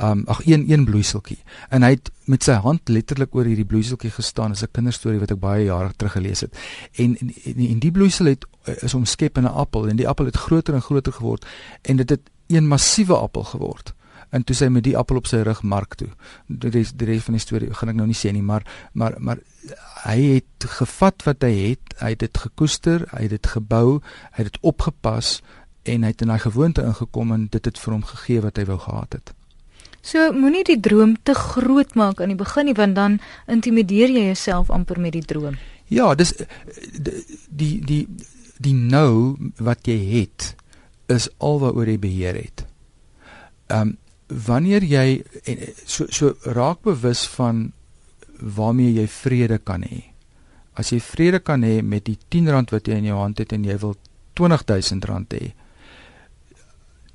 [0.00, 1.38] Um ag een een bloeiseltjie.
[1.68, 4.50] En hy het met sy hand letterlik oor hierdie bloeiseltjie gestaan.
[4.50, 6.56] Dis 'n kinderstorie wat ek baie jare terug gelees het.
[6.92, 8.46] En en, en die bloeisel het
[8.82, 11.46] is omskep in 'n appel en die appel het groter en groter geword
[11.82, 13.94] en dit het een massiewe appel geword
[14.34, 16.10] en toe sy met die appel op sy rug mark toe.
[16.48, 19.14] Die res, die res van die storie gaan ek nou nie sê nie, maar maar
[19.18, 19.42] maar
[20.04, 24.00] hy het gevat wat hy het, hy het dit gekoester, hy het dit gebou,
[24.34, 25.38] hy het dit opgepas
[25.84, 28.66] en hy het in daai gewoonte ingekom en dit het vir hom gegee wat hy
[28.72, 29.34] wou gehad het.
[30.04, 34.26] So moenie die droom te groot maak aan die begin nie want dan intimideer jy
[34.28, 35.56] jouself amper met die droom.
[35.88, 36.34] Ja, dis
[37.48, 38.04] die die
[38.60, 40.54] die nou wat jy het
[41.12, 42.66] is alwaaroor jy beheer het.
[43.72, 45.22] Ehm um, wanneer jy
[45.86, 47.72] so so raak bewus van
[48.40, 50.00] waarmee jy vrede kan hê.
[50.74, 53.52] As jy vrede kan hê met die 10 rand wat jy in jou hand het
[53.52, 53.94] en jy wil
[54.34, 55.52] 20000 rand hê.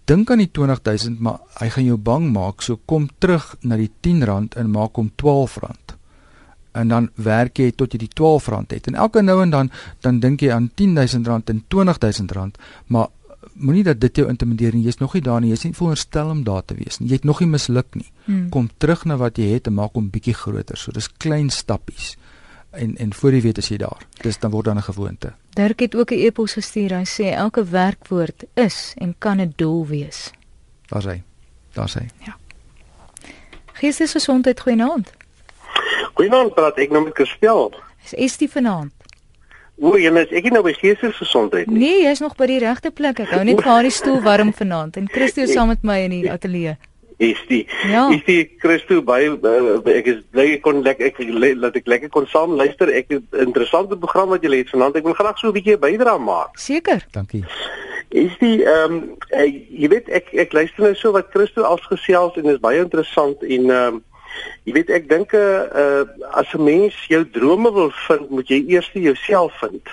[0.09, 3.91] Dink aan die 20000, maar hy gaan jou bang maak, so kom terug na die
[4.01, 5.95] 10 rand en maak hom 12 rand.
[6.79, 8.89] En dan werk jy tot jy die 12 rand het.
[8.89, 13.09] En elke nou en dan dan dink jy aan 10000 rand en 20000 rand, maar
[13.53, 14.85] moenie dat dit jou intimideer nie.
[14.87, 15.51] Jy's nog nie daar nie.
[15.53, 17.09] Jy's nie veronderstel om daar te wees nie.
[17.09, 18.07] Jy het nog nie misluk nie.
[18.25, 18.47] Hmm.
[18.53, 20.77] Kom terug na wat jy het en maak hom bietjie groter.
[20.79, 22.15] So dis klein stappies.
[22.71, 24.01] En en voor jy weet as jy daar.
[24.21, 25.33] Dis dan word dan 'n gewoonte.
[25.49, 26.95] Dirk het ook 'n e-pos gestuur.
[26.95, 30.31] Hy sê elke werkwoord is en kan 'n doel wees.
[30.85, 31.23] Daar's hy.
[31.73, 32.05] Daar's hy.
[32.25, 32.37] Ja.
[33.73, 35.13] Geestesgesondheid goeienaand.
[36.13, 37.73] Goeienaand, praat ek nou met Kerstel.
[38.03, 38.91] Is Estie vanaand?
[39.79, 41.79] O, jy is ek nou by geestesgesondheid nie.
[41.79, 43.21] Nee, jy's nog by die regte plek.
[43.23, 46.01] Ek hou net vir haar die stoel warm vanaand en Christo is saam met my
[46.03, 46.75] in die ateljee.
[47.19, 48.05] Is die ja.
[48.15, 51.17] Is die Christo by uh, ek is bly ek kon lekker ek
[51.59, 52.87] laat ek lekker kon saam luister.
[52.95, 54.95] Ek het interessante program wat jy het vanaand.
[55.01, 56.55] Ek wil graag so 'n bietjie bydra maak.
[56.55, 57.03] Seker.
[57.11, 57.43] Dankie.
[58.09, 62.39] Is die ehm um, jy weet ek ek luister nou so wat Christo als gesels
[62.39, 64.03] en is baie interessant en ehm um,
[64.63, 66.03] Jy weet ek dink 'n uh, uh,
[66.39, 69.83] as 'n mens jou drome wil vind, moet jy eers jouself vind.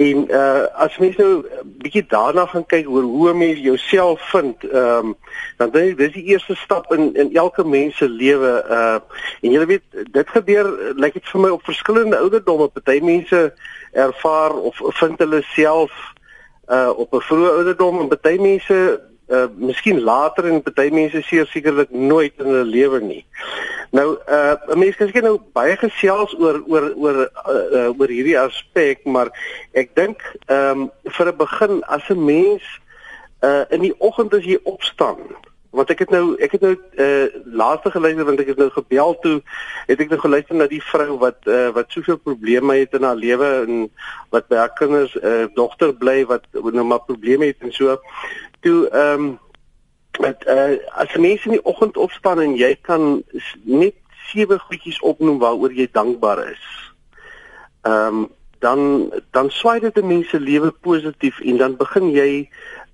[0.00, 4.64] En uh as mens nou 'n bietjie daarna gaan kyk oor hoe mens jouself vind,
[4.64, 5.16] ehm um,
[5.56, 8.52] dan dink ek dis die eerste stap in in elke mens se lewe.
[8.78, 8.98] Uh
[9.40, 12.68] en jy weet dit gebeur lyk dit vir my op verskillende ouderdomme.
[12.68, 13.52] Party mense
[13.92, 15.92] ervaar of vind hulle self
[16.70, 21.46] uh op 'n vroeë ouderdom en party mense uh miskien later en party mense seker
[21.46, 23.24] sekerlik nooit in hulle lewe nie.
[23.90, 28.08] Nou uh 'n mens kan seker nou baie gesels oor oor oor uh, uh, oor
[28.08, 29.30] hierdie aspek, maar
[29.72, 32.62] ek dink ehm um, vir 'n begin as 'n mens
[33.42, 35.18] uh in die oggend as jy opstaan
[35.70, 39.14] want ek het nou ek het nou uh laaste geluister want ek het nou gebel
[39.22, 39.36] toe
[39.86, 43.18] het ek nou geluister na die vrou wat uh wat soveel probleme het in haar
[43.18, 43.86] lewe en
[44.34, 47.96] wat by haar kinders uh, dogter bly wat nou maar probleme het en so
[48.60, 49.38] toe ehm um,
[50.20, 53.22] met uh as mense in die oggend opstaan en jy kan
[53.62, 53.94] net
[54.30, 56.66] sewe goedjies opnoem waaroor jy dankbaar is.
[57.82, 58.28] Ehm um,
[58.60, 62.50] dan dan swaai dit 'n mens se lewe positief en dan begin jy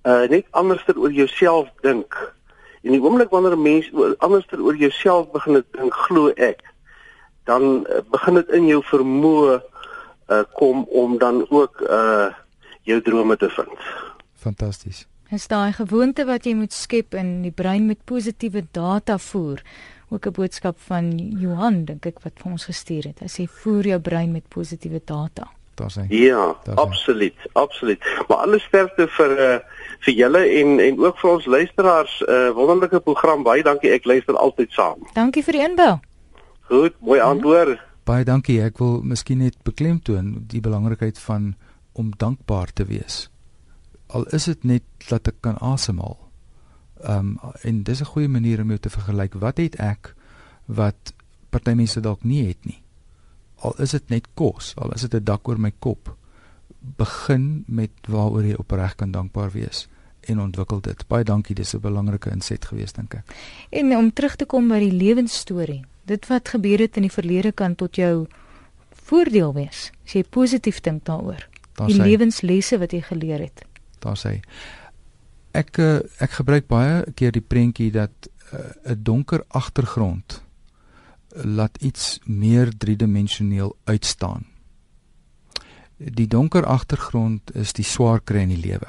[0.06, 2.34] uh net anderster oor jouself dink.
[2.82, 6.62] En die oomblik wanneer 'n mens anderster oor jouself begin dink, glo ek,
[7.44, 9.62] dan uh, begin dit in jou vermoë
[10.28, 12.30] uh kom om dan ook uh
[12.82, 13.78] jou drome te vind.
[14.34, 15.06] Fantasties.
[15.30, 19.62] Is daai gewoonte wat jy moet skep in die brein met positiewe data voer.
[20.08, 23.18] Ook 'n boodskap van Johan dink ek wat vir ons gestuur het.
[23.18, 25.50] Hy sê voer jou brein met positiewe data.
[25.74, 26.06] Daar sê.
[26.08, 27.98] Ja, absoluut, absoluut.
[28.28, 29.58] Maar alles sterkte vir uh
[30.00, 33.42] vir julle en en ook vir ons luisteraars 'n uh, wonderlike program.
[33.42, 33.90] Baie dankie.
[33.90, 34.98] Ek luister altyd saam.
[35.12, 36.00] Dankie vir die inbel.
[36.60, 37.80] Goed, mooi antwoord.
[38.04, 38.62] Baie dankie.
[38.62, 41.54] Ek wil miskien net beklemtoon die belangrikheid van
[41.92, 43.30] om dankbaar te wees
[44.06, 46.18] al is dit net dat ek kan asemhaal.
[47.02, 49.34] Ehm um, en dis 'n goeie manier om jou te vergelyk.
[49.34, 50.14] Wat het ek
[50.64, 51.14] wat
[51.50, 52.82] party mense dalk nie het nie?
[53.56, 56.16] Al is dit net kos, al is dit 'n dak oor my kop.
[56.96, 59.88] Begin met waaroor jy opreg kan dankbaar wees
[60.20, 61.06] en ontwikkel dit.
[61.08, 63.36] Baie dankie, dis 'n belangrike inset geweest dink ek.
[63.70, 67.52] En om terug te kom by die lewensstorie, dit wat gebeur het in die verlede
[67.52, 68.26] kan tot jou
[68.90, 71.48] voordeel wees as jy positief dink daaroor.
[71.76, 73.65] Daar Die lewenslesse wat jy geleer het.
[73.98, 74.40] Daar sê
[75.56, 80.42] ek eh, ek gebruik baie keer die prentjie dat eh, 'n donker agtergrond
[81.44, 84.46] laat iets meer driedimensioneel uitstaan.
[85.98, 88.88] Die donker agtergrond is die swaar kry in die lewe.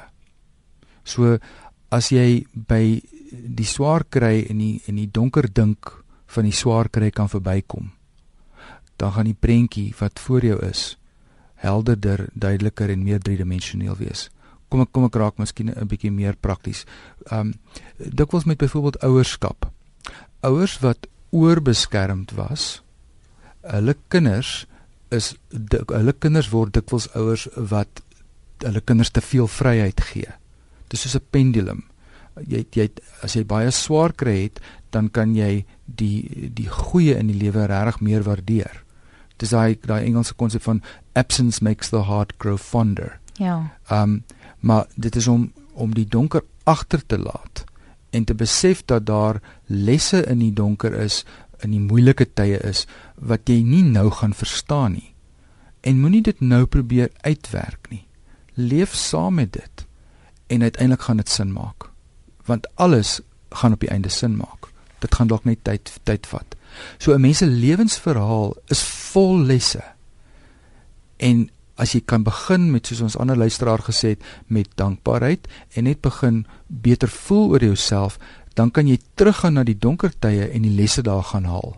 [1.04, 1.38] So
[1.88, 3.00] as jy by
[3.32, 5.92] die swaar kry en die en die donker dink
[6.26, 7.92] van die swaar kry kan verbykom,
[8.96, 10.98] dan gaan die prentjie wat voor jou is
[11.58, 14.28] helderder, duideliker en meer driedimensioneel wees.
[14.68, 16.84] Kom ek kom ek raak miskien 'n bietjie meer prakties.
[17.30, 17.54] Um
[17.98, 19.70] dikwels met byvoorbeeld ouerskap.
[20.42, 22.82] Ouers wat oorbeskermd was,
[23.62, 24.66] hulle kinders
[25.10, 28.02] is dik- hulle kinders word dikwels ouers wat
[28.64, 30.28] hulle kinders te veel vryheid gee.
[30.88, 31.84] Dis soos 'n pendulum.
[32.46, 32.88] Jy jy
[33.22, 34.60] as jy baie swaar kry het,
[34.90, 38.84] dan kan jy die die goeie in die lewe regtig meer waardeer.
[39.38, 40.82] Dis daai daai Engelse konsep van
[41.14, 43.18] absence makes the heart grow fonder.
[43.38, 43.70] Ja.
[43.90, 44.22] Um
[44.60, 47.64] maar dit is om om die donker agter te laat
[48.10, 51.24] en te besef dat daar lesse in die donker is,
[51.62, 55.12] in die moeilike tye is wat jy nie nou gaan verstaan nie.
[55.80, 58.06] En moenie dit nou probeer uitwerk nie.
[58.54, 59.86] Leef saam met dit
[60.46, 61.90] en uiteindelik gaan dit sin maak.
[62.46, 64.70] Want alles gaan op die einde sin maak.
[64.98, 66.56] Dit gaan dalk net tyd tyd vat.
[66.98, 69.84] So 'n mens se lewensverhaal is vol lesse.
[71.16, 75.86] En as jy kan begin met soos ons ander luisteraar gesê het met dankbaarheid en
[75.86, 78.18] net begin beter voel oor jouself,
[78.58, 81.76] dan kan jy teruggaan na die donker tye en die lesse daar gaan haal.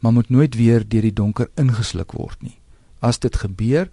[0.00, 2.56] Maar moet nooit weer deur die donker ingesluk word nie.
[3.04, 3.90] As dit gebeur,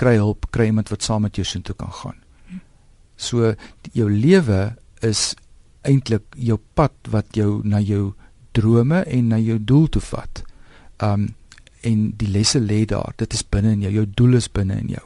[0.00, 2.16] kry hulp, kry iemand wat saam met jou soontoe kan gaan.
[3.16, 5.34] So die- jou lewe is
[5.84, 8.14] eintlik jou pad wat jou na jou
[8.52, 10.42] drome en na jou doel toe vat.
[10.98, 11.34] Um
[11.86, 13.14] en die lesse lê daar.
[13.16, 13.92] Dit is binne in jou.
[14.00, 15.04] Jou doel is binne in jou.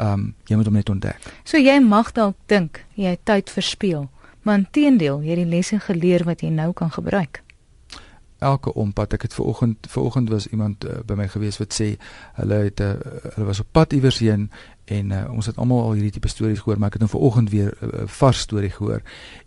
[0.00, 1.30] Um jy moet hom net ontdek.
[1.46, 4.08] So jy mag dalk dink jy het tyd verspeel,
[4.42, 7.42] maar inteendeel, jy het die lesse geleer wat jy nou kan gebruik.
[8.44, 9.14] Elke ompad.
[9.14, 11.94] Ek het ver oggend ver oggend was iemand uh, by my gewees wat sê
[12.40, 12.96] hulle het uh,
[13.36, 14.50] hulle was op pad iewers heen
[14.84, 17.24] en uh, ons het almal al hierdie tipe stories gehoor, maar ek het nou ver
[17.24, 19.00] oggend weer 'n uh, vars storie gehoor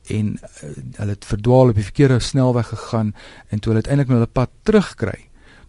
[0.09, 0.71] en uh,
[1.03, 3.13] hulle het verdwaal op die verkeerde snelweg gegaan
[3.49, 5.26] en toe hulle uiteindelik nou hulle pad terugkry.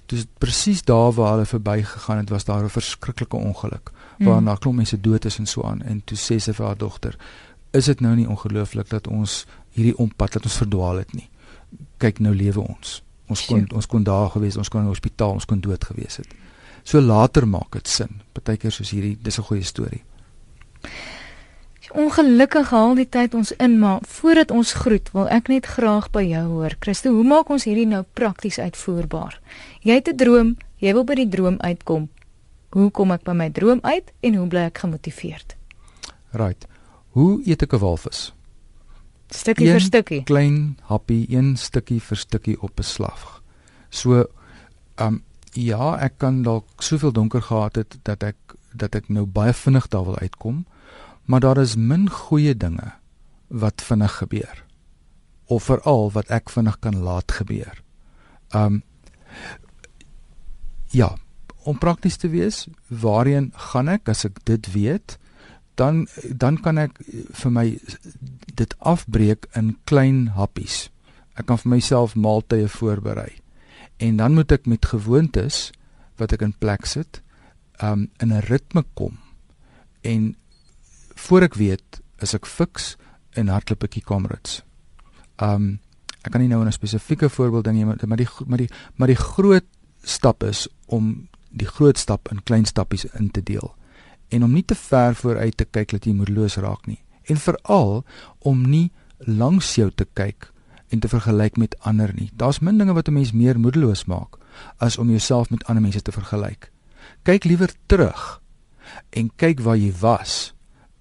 [0.08, 4.44] Dis presies daar waar hulle verbygegaan het, was daar 'n verskriklike ongeluk waar Mm.
[4.44, 7.16] na klomp mense dood is en so aan en toe sê sy vir haar dogter
[7.70, 9.46] is dit nou nie ongelooflik dat ons
[9.76, 11.28] hierdie ompad dat ons verdwaal het nie
[11.98, 13.76] kyk nou lewe ons ons kon Sjoe.
[13.76, 16.26] ons kon daar gewees ons kon in die hospitaal ons kon dood gewees het
[16.82, 20.02] so later maak dit sin partykeer soos hierdie dis 'n goeie storie
[21.96, 26.20] Ongelukkig haal die tyd ons in, maar voordat ons groet, wil ek net graag by
[26.28, 26.74] jou hoor.
[26.84, 29.40] Christo, hoe maak ons hierdie nou prakties uitvoerbaar?
[29.82, 32.08] Jy het 'n droom, jy wil by die droom uitkom.
[32.70, 35.56] Hoe kom ek by my droom uit en hoe bly ek gemotiveerd?
[36.32, 36.66] right
[37.16, 38.32] hoe eet ek 'n walvis
[39.30, 40.22] Stukkie Een vir stukkie.
[40.24, 43.42] klein happie een stukkie vir stukkie op 'n slag
[43.90, 44.24] so
[44.96, 45.22] um
[45.52, 48.36] ja ek kan dalk soveel donker gehad het dat ek
[48.74, 50.66] dat ek nou baie vinnig daar wil uitkom
[51.24, 52.92] maar daar is min goeie dinge
[53.48, 54.64] wat vinnig gebeur
[55.46, 57.82] of veral wat ek vinnig kan laat gebeur.
[58.54, 58.82] Um
[60.90, 61.16] ja,
[61.68, 65.18] om prakties te wees, waarheen gaan ek as ek dit weet?
[65.78, 66.96] Dan dan kan ek
[67.42, 67.66] vir my
[68.58, 70.88] dit afbreek in klein happies.
[71.38, 73.30] Ek kan vir myself maaltye voorberei.
[74.02, 75.68] En dan moet ek met gewoontes
[76.18, 77.20] wat ek in plek sit,
[77.82, 79.18] um in 'n ritme kom.
[80.02, 80.36] En
[81.14, 82.96] voor ek weet, is ek fiks
[83.32, 84.62] en hardloop ek die Comrades.
[85.38, 85.78] Um
[86.24, 89.22] ek kan nie nou 'n spesifieke voorbeeld ding gee, maar die maar die maar die
[89.22, 89.64] groot
[90.02, 93.74] stap is om die groot stap in klein stappies in te deel
[94.28, 98.04] en om nie te ver vooruit te kyk dat jy moedeloos raak nie en veral
[98.38, 100.50] om nie langs jou te kyk
[100.88, 102.30] en te vergelyk met ander nie.
[102.36, 104.38] Daar's min dinge wat 'n mens meer moedeloos maak
[104.76, 106.72] as om jouself met ander mense te vergelyk.
[107.22, 108.40] Kyk liewer terug
[109.10, 110.54] en kyk waar jy was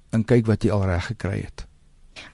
[0.09, 1.67] en kyk wat jy al reg gekry het.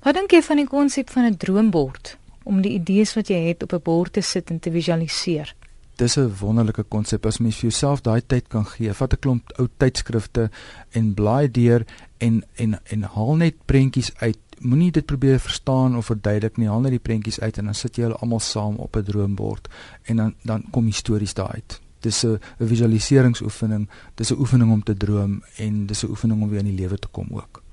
[0.03, 3.63] Wat dink jy van die konsep van 'n droombord om die idees wat jy het
[3.63, 5.55] op 'n bord te sit en te visualiseer?
[6.03, 8.93] Dis 'n wonderlike konsep as mens vir jouself daai tyd kan gee.
[8.93, 10.49] Vat 'n klomp ou tydskrifte
[10.91, 11.85] en blaai deur
[12.17, 14.37] en en en haal net prentjies uit.
[14.59, 16.67] Moenie dit probeer verstaan of verduidelik nie.
[16.67, 19.67] Haal net die prentjies uit en dan sit jy hulle almal saam op 'n droombord
[20.03, 21.81] en dan dan kom die stories daar uit.
[21.99, 23.89] Dis 'n visualiseringsoefening.
[24.15, 26.99] Dis 'n oefening om te droom en dis 'n oefening om weer in die lewe
[26.99, 27.63] te kom ook.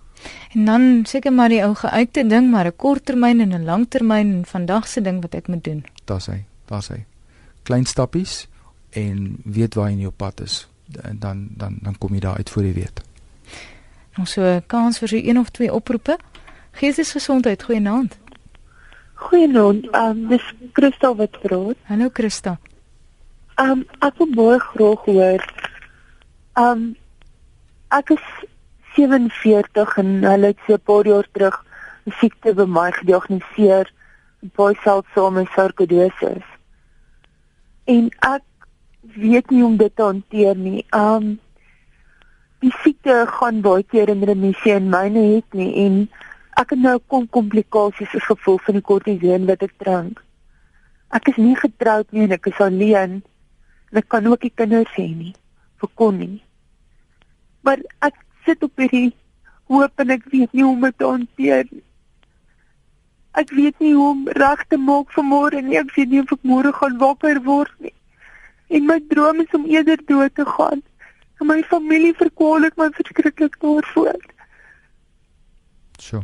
[0.52, 4.44] En dan seker maar die ou geuite ding, maar 'n korttermyn en 'n langtermyn en
[4.46, 5.84] vandag se ding wat ek moet doen.
[6.04, 7.09] Daar's hy, daar's hy.
[7.62, 8.48] Klein stappies
[8.90, 10.68] en weet waar jy in jou pad is.
[11.02, 13.02] En dan dan dan kom jy daar uit voor jy weet.
[14.18, 16.18] Ons so kans vir so een of twee oproepe.
[16.72, 18.18] Geestesgesondheid, goeienaand.
[19.14, 21.76] Goeienaand, um, dis Christel wat praat.
[21.90, 22.58] Hallo Christa.
[23.60, 25.44] Um ek wil baie graag hoor.
[26.58, 26.84] Um
[27.92, 28.26] ek is
[28.96, 31.56] 47 en hulle het so 'n paar jaar terug
[32.06, 33.92] 'n siekte by my gediagnoseer,
[34.56, 36.46] baie seldsame sarkoidosis.
[37.90, 38.44] En ek
[39.16, 40.84] weet nie hoe om dit te hanteer nie.
[40.94, 41.38] Um
[42.60, 46.02] die siekte gaan baie keer in remissie en myne het nie en
[46.60, 50.20] ek het nou kom komplikasies as gevolg van die kortison wat ek drink.
[51.10, 53.20] Ek is nie getroud nie en ek is alleen.
[53.90, 55.32] En ek kan ook nie kinders hê nie.
[55.80, 56.42] Vir kon nie.
[57.66, 59.10] Maar ek sit op hierdie
[59.72, 61.86] hoop en ek weet nie hoe om dit te hanteer nie.
[63.38, 65.78] Ek weet nie hoe om reg te maak vir môre nie.
[65.78, 67.94] Ek weet nie of ek môre gaan wakker word nie.
[68.70, 70.82] En my droom is om eerder dood te gaan.
[71.40, 74.18] En my familie verkwalik my verskriklik daarvoor.
[75.98, 76.22] So.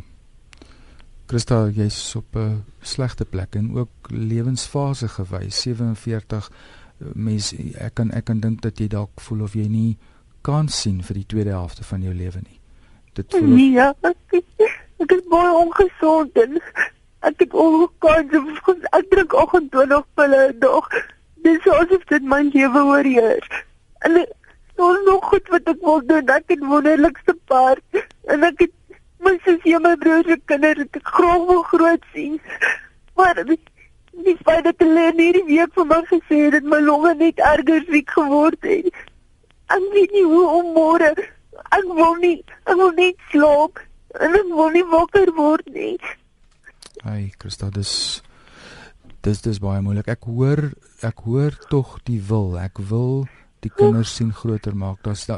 [1.27, 6.51] Christa, jy's op 'n slegte plek en ook lewensfase gewys 47
[6.97, 9.97] mens ek kan ek kan dink dat jy dalk voel of jy nie
[10.41, 12.59] kan sien vir die tweede helfte van jou lewe nie.
[13.13, 14.39] Dit voel Nee, ja, ek,
[15.03, 16.59] ek is baie ongesond en
[17.27, 20.89] ek het ongekans ek drink 28 pille 'n dag.
[21.43, 23.49] Dis asof dit my lewe oorheers.
[24.05, 24.13] En
[24.75, 26.27] daar's nog goed wat ek wil doen.
[26.27, 28.03] Ek het wonderlikste paart
[28.33, 28.75] en ek het
[29.19, 32.39] my sussie en my broer se kinders ek graag wil groot sien.
[33.15, 33.59] Maar die,
[34.27, 37.41] die feit dat hulle in hierdie week vir my gesê het dat my longe net
[37.53, 38.93] erger siek geword het.
[39.73, 41.11] Ek weet nie hoe om môre.
[41.75, 42.37] Ek wil nie,
[42.69, 43.81] ek wil net slaap
[44.21, 45.97] en ek wil nie wakker word nie.
[47.05, 48.21] Ai, Christa, dis
[49.21, 50.07] dis dis baie moeilik.
[50.07, 50.69] Ek hoor
[51.05, 52.55] ek hoor tog die wil.
[52.59, 53.27] Ek wil
[53.65, 55.01] die kinders sien groter maak.
[55.05, 55.37] Daar's da,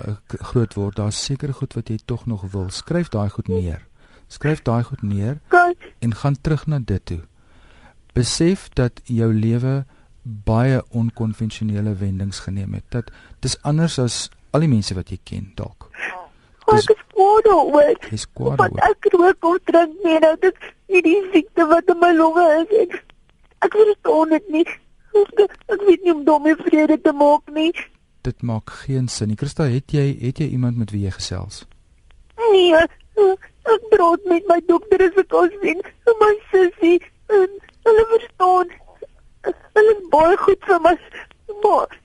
[0.52, 1.00] groot word.
[1.00, 2.70] Daar's seker goed wat jy tog nog wil.
[2.70, 3.86] Skryf daai goed neer.
[4.30, 5.40] Skryf daai goed neer
[6.00, 7.22] en gaan terug na dit toe.
[8.14, 9.84] Besef dat jou lewe
[10.24, 12.86] baie onkonvensionele wendings geneem het.
[12.94, 15.90] Dat dis anders as al die mense wat jy ken dalk.
[16.70, 17.96] Dis, ek is kwaad oor.
[18.10, 22.12] Dis kwaad Want ek rook of drink nie nou dit hierdie siekte wat in my
[22.18, 22.74] longe is.
[22.86, 23.00] Ek,
[23.68, 24.66] ek verstaan dit nie.
[25.20, 27.72] Ek, weet nie om daarmee vrede te maak nie.
[28.28, 29.38] Dit maak geen sin nie.
[29.40, 31.64] Christa, het jy het jy iemand met wie jy gesels?
[32.40, 32.84] Nee,
[33.70, 35.82] ek praat met my dokter as ek ons sien,
[36.20, 37.50] my sussie en
[37.88, 38.76] hulle verstaan.
[39.48, 40.96] Hulle is baie goed vir my.
[41.64, 41.98] Maar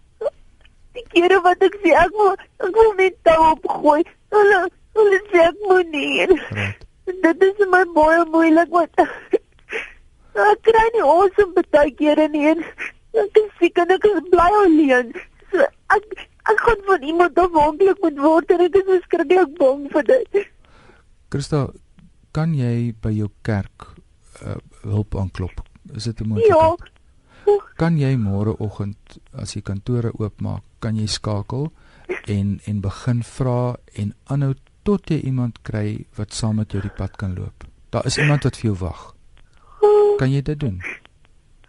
[0.94, 4.00] die kere wat ek sê ek wil ek wil net tou opgooi.
[4.34, 4.60] Hulle
[4.98, 6.26] hulle sê ek moet nie.
[6.50, 6.84] Right.
[7.04, 9.00] Dit is my baie moeilik want
[10.50, 12.46] ek kry nie awesome baie kere nie.
[12.54, 12.64] En
[13.24, 15.12] ek is siek en ek is bly alleen.
[15.52, 16.08] So ek
[16.52, 20.42] ek gaan van iemand afhanklik moet word en ek is verskriklik bang vir dit.
[21.32, 21.68] Christa,
[22.36, 23.88] kan jy by jou kerk
[24.44, 25.64] uh, hulp aanklop?
[25.94, 26.90] Is dit 'n moontlikheid?
[27.44, 27.56] Ja.
[27.76, 31.68] Kan jy môreoggend as jy kantore oopmaak, kan jy skakel
[32.28, 34.54] en en begin vra en aanhou
[34.84, 37.64] tot jy iemand kry wat saam met jou die pad kan loop.
[37.90, 39.14] Daar is iemand wat vir jou wag.
[40.18, 40.78] Kan jy dit doen?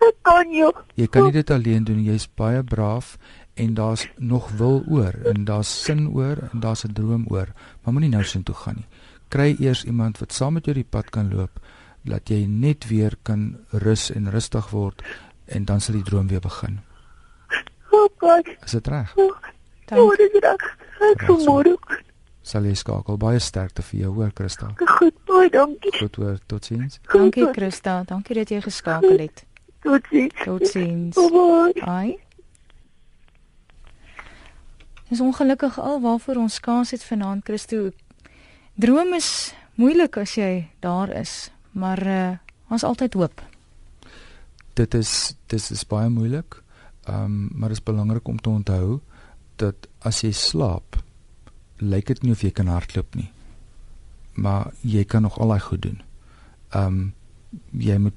[0.06, 0.72] Ek kan jou.
[1.00, 2.04] Jy kan nie dit alleen doen.
[2.04, 3.16] Jy's baie braaf
[3.56, 7.48] en daar's nog wil oor en daar's sin oor en daar's 'n droom oor,
[7.82, 8.88] maar moenie nou sin toe gaan nie.
[9.30, 11.60] Kry eers iemand wat saam met jou die pad kan loop
[12.04, 15.02] dat jy net weer kan rus en rustig word
[15.46, 16.80] en dan sal die droom weer begin.
[17.92, 18.48] Oh God.
[18.64, 19.14] Is dit reg?
[19.18, 20.78] Oh, dit is reg.
[21.00, 21.78] Ek môre.
[22.46, 24.70] Sal jy skakel baie sterkte vir jou hoor Christa.
[24.78, 25.94] Goed, baie dankie.
[25.98, 27.00] Goed hoor, totsiens.
[27.10, 29.42] Dankie Christa, dankie dat jy geskakel het.
[29.86, 30.44] Totsiens.
[30.44, 31.18] Totsiens.
[31.18, 31.82] Bye.
[31.90, 32.18] Ai.
[35.10, 37.90] Dis ongelukkig al waarvoor ons kans het vanaand Christo.
[38.78, 42.34] Droom is moeilik as jy daar is, maar uh
[42.70, 43.42] ons altyd hoop.
[44.74, 46.62] Dit is dit is baie moeilik.
[47.06, 49.00] Ehm um, maar dit is belangrik om te onthou
[49.56, 50.98] dat as jy slaap,
[51.90, 53.30] lyk dit nie of jy kan hardloop nie.
[54.34, 56.02] Maar jy kan nog al daai goed doen.
[56.70, 57.14] Ehm um,
[57.72, 58.14] jy moet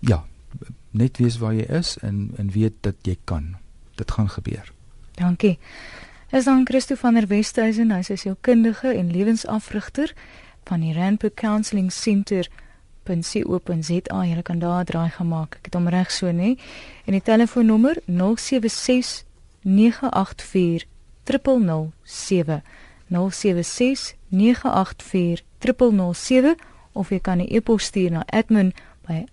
[0.00, 0.24] ja,
[0.90, 3.56] net weet waar jy is en en weet dat jy kan.
[3.96, 4.72] Dit gaan gebeur.
[5.14, 5.58] Dankie.
[6.30, 10.12] Dis dan Christo van der Westhuizen, hy is sielkundige en lewensafrigter
[10.64, 12.48] van die Randburg Counselling Center
[13.06, 15.60] .co.za jy kan daar draai gemaak.
[15.60, 16.56] Ek het hom reg so nê.
[17.06, 19.22] En die telefoonnommer 076
[19.62, 20.86] 984
[21.24, 22.62] 007
[23.10, 26.56] 076 984 3007
[26.94, 28.72] of jy kan 'n e-pos stuur na admin
[29.06, 29.26] by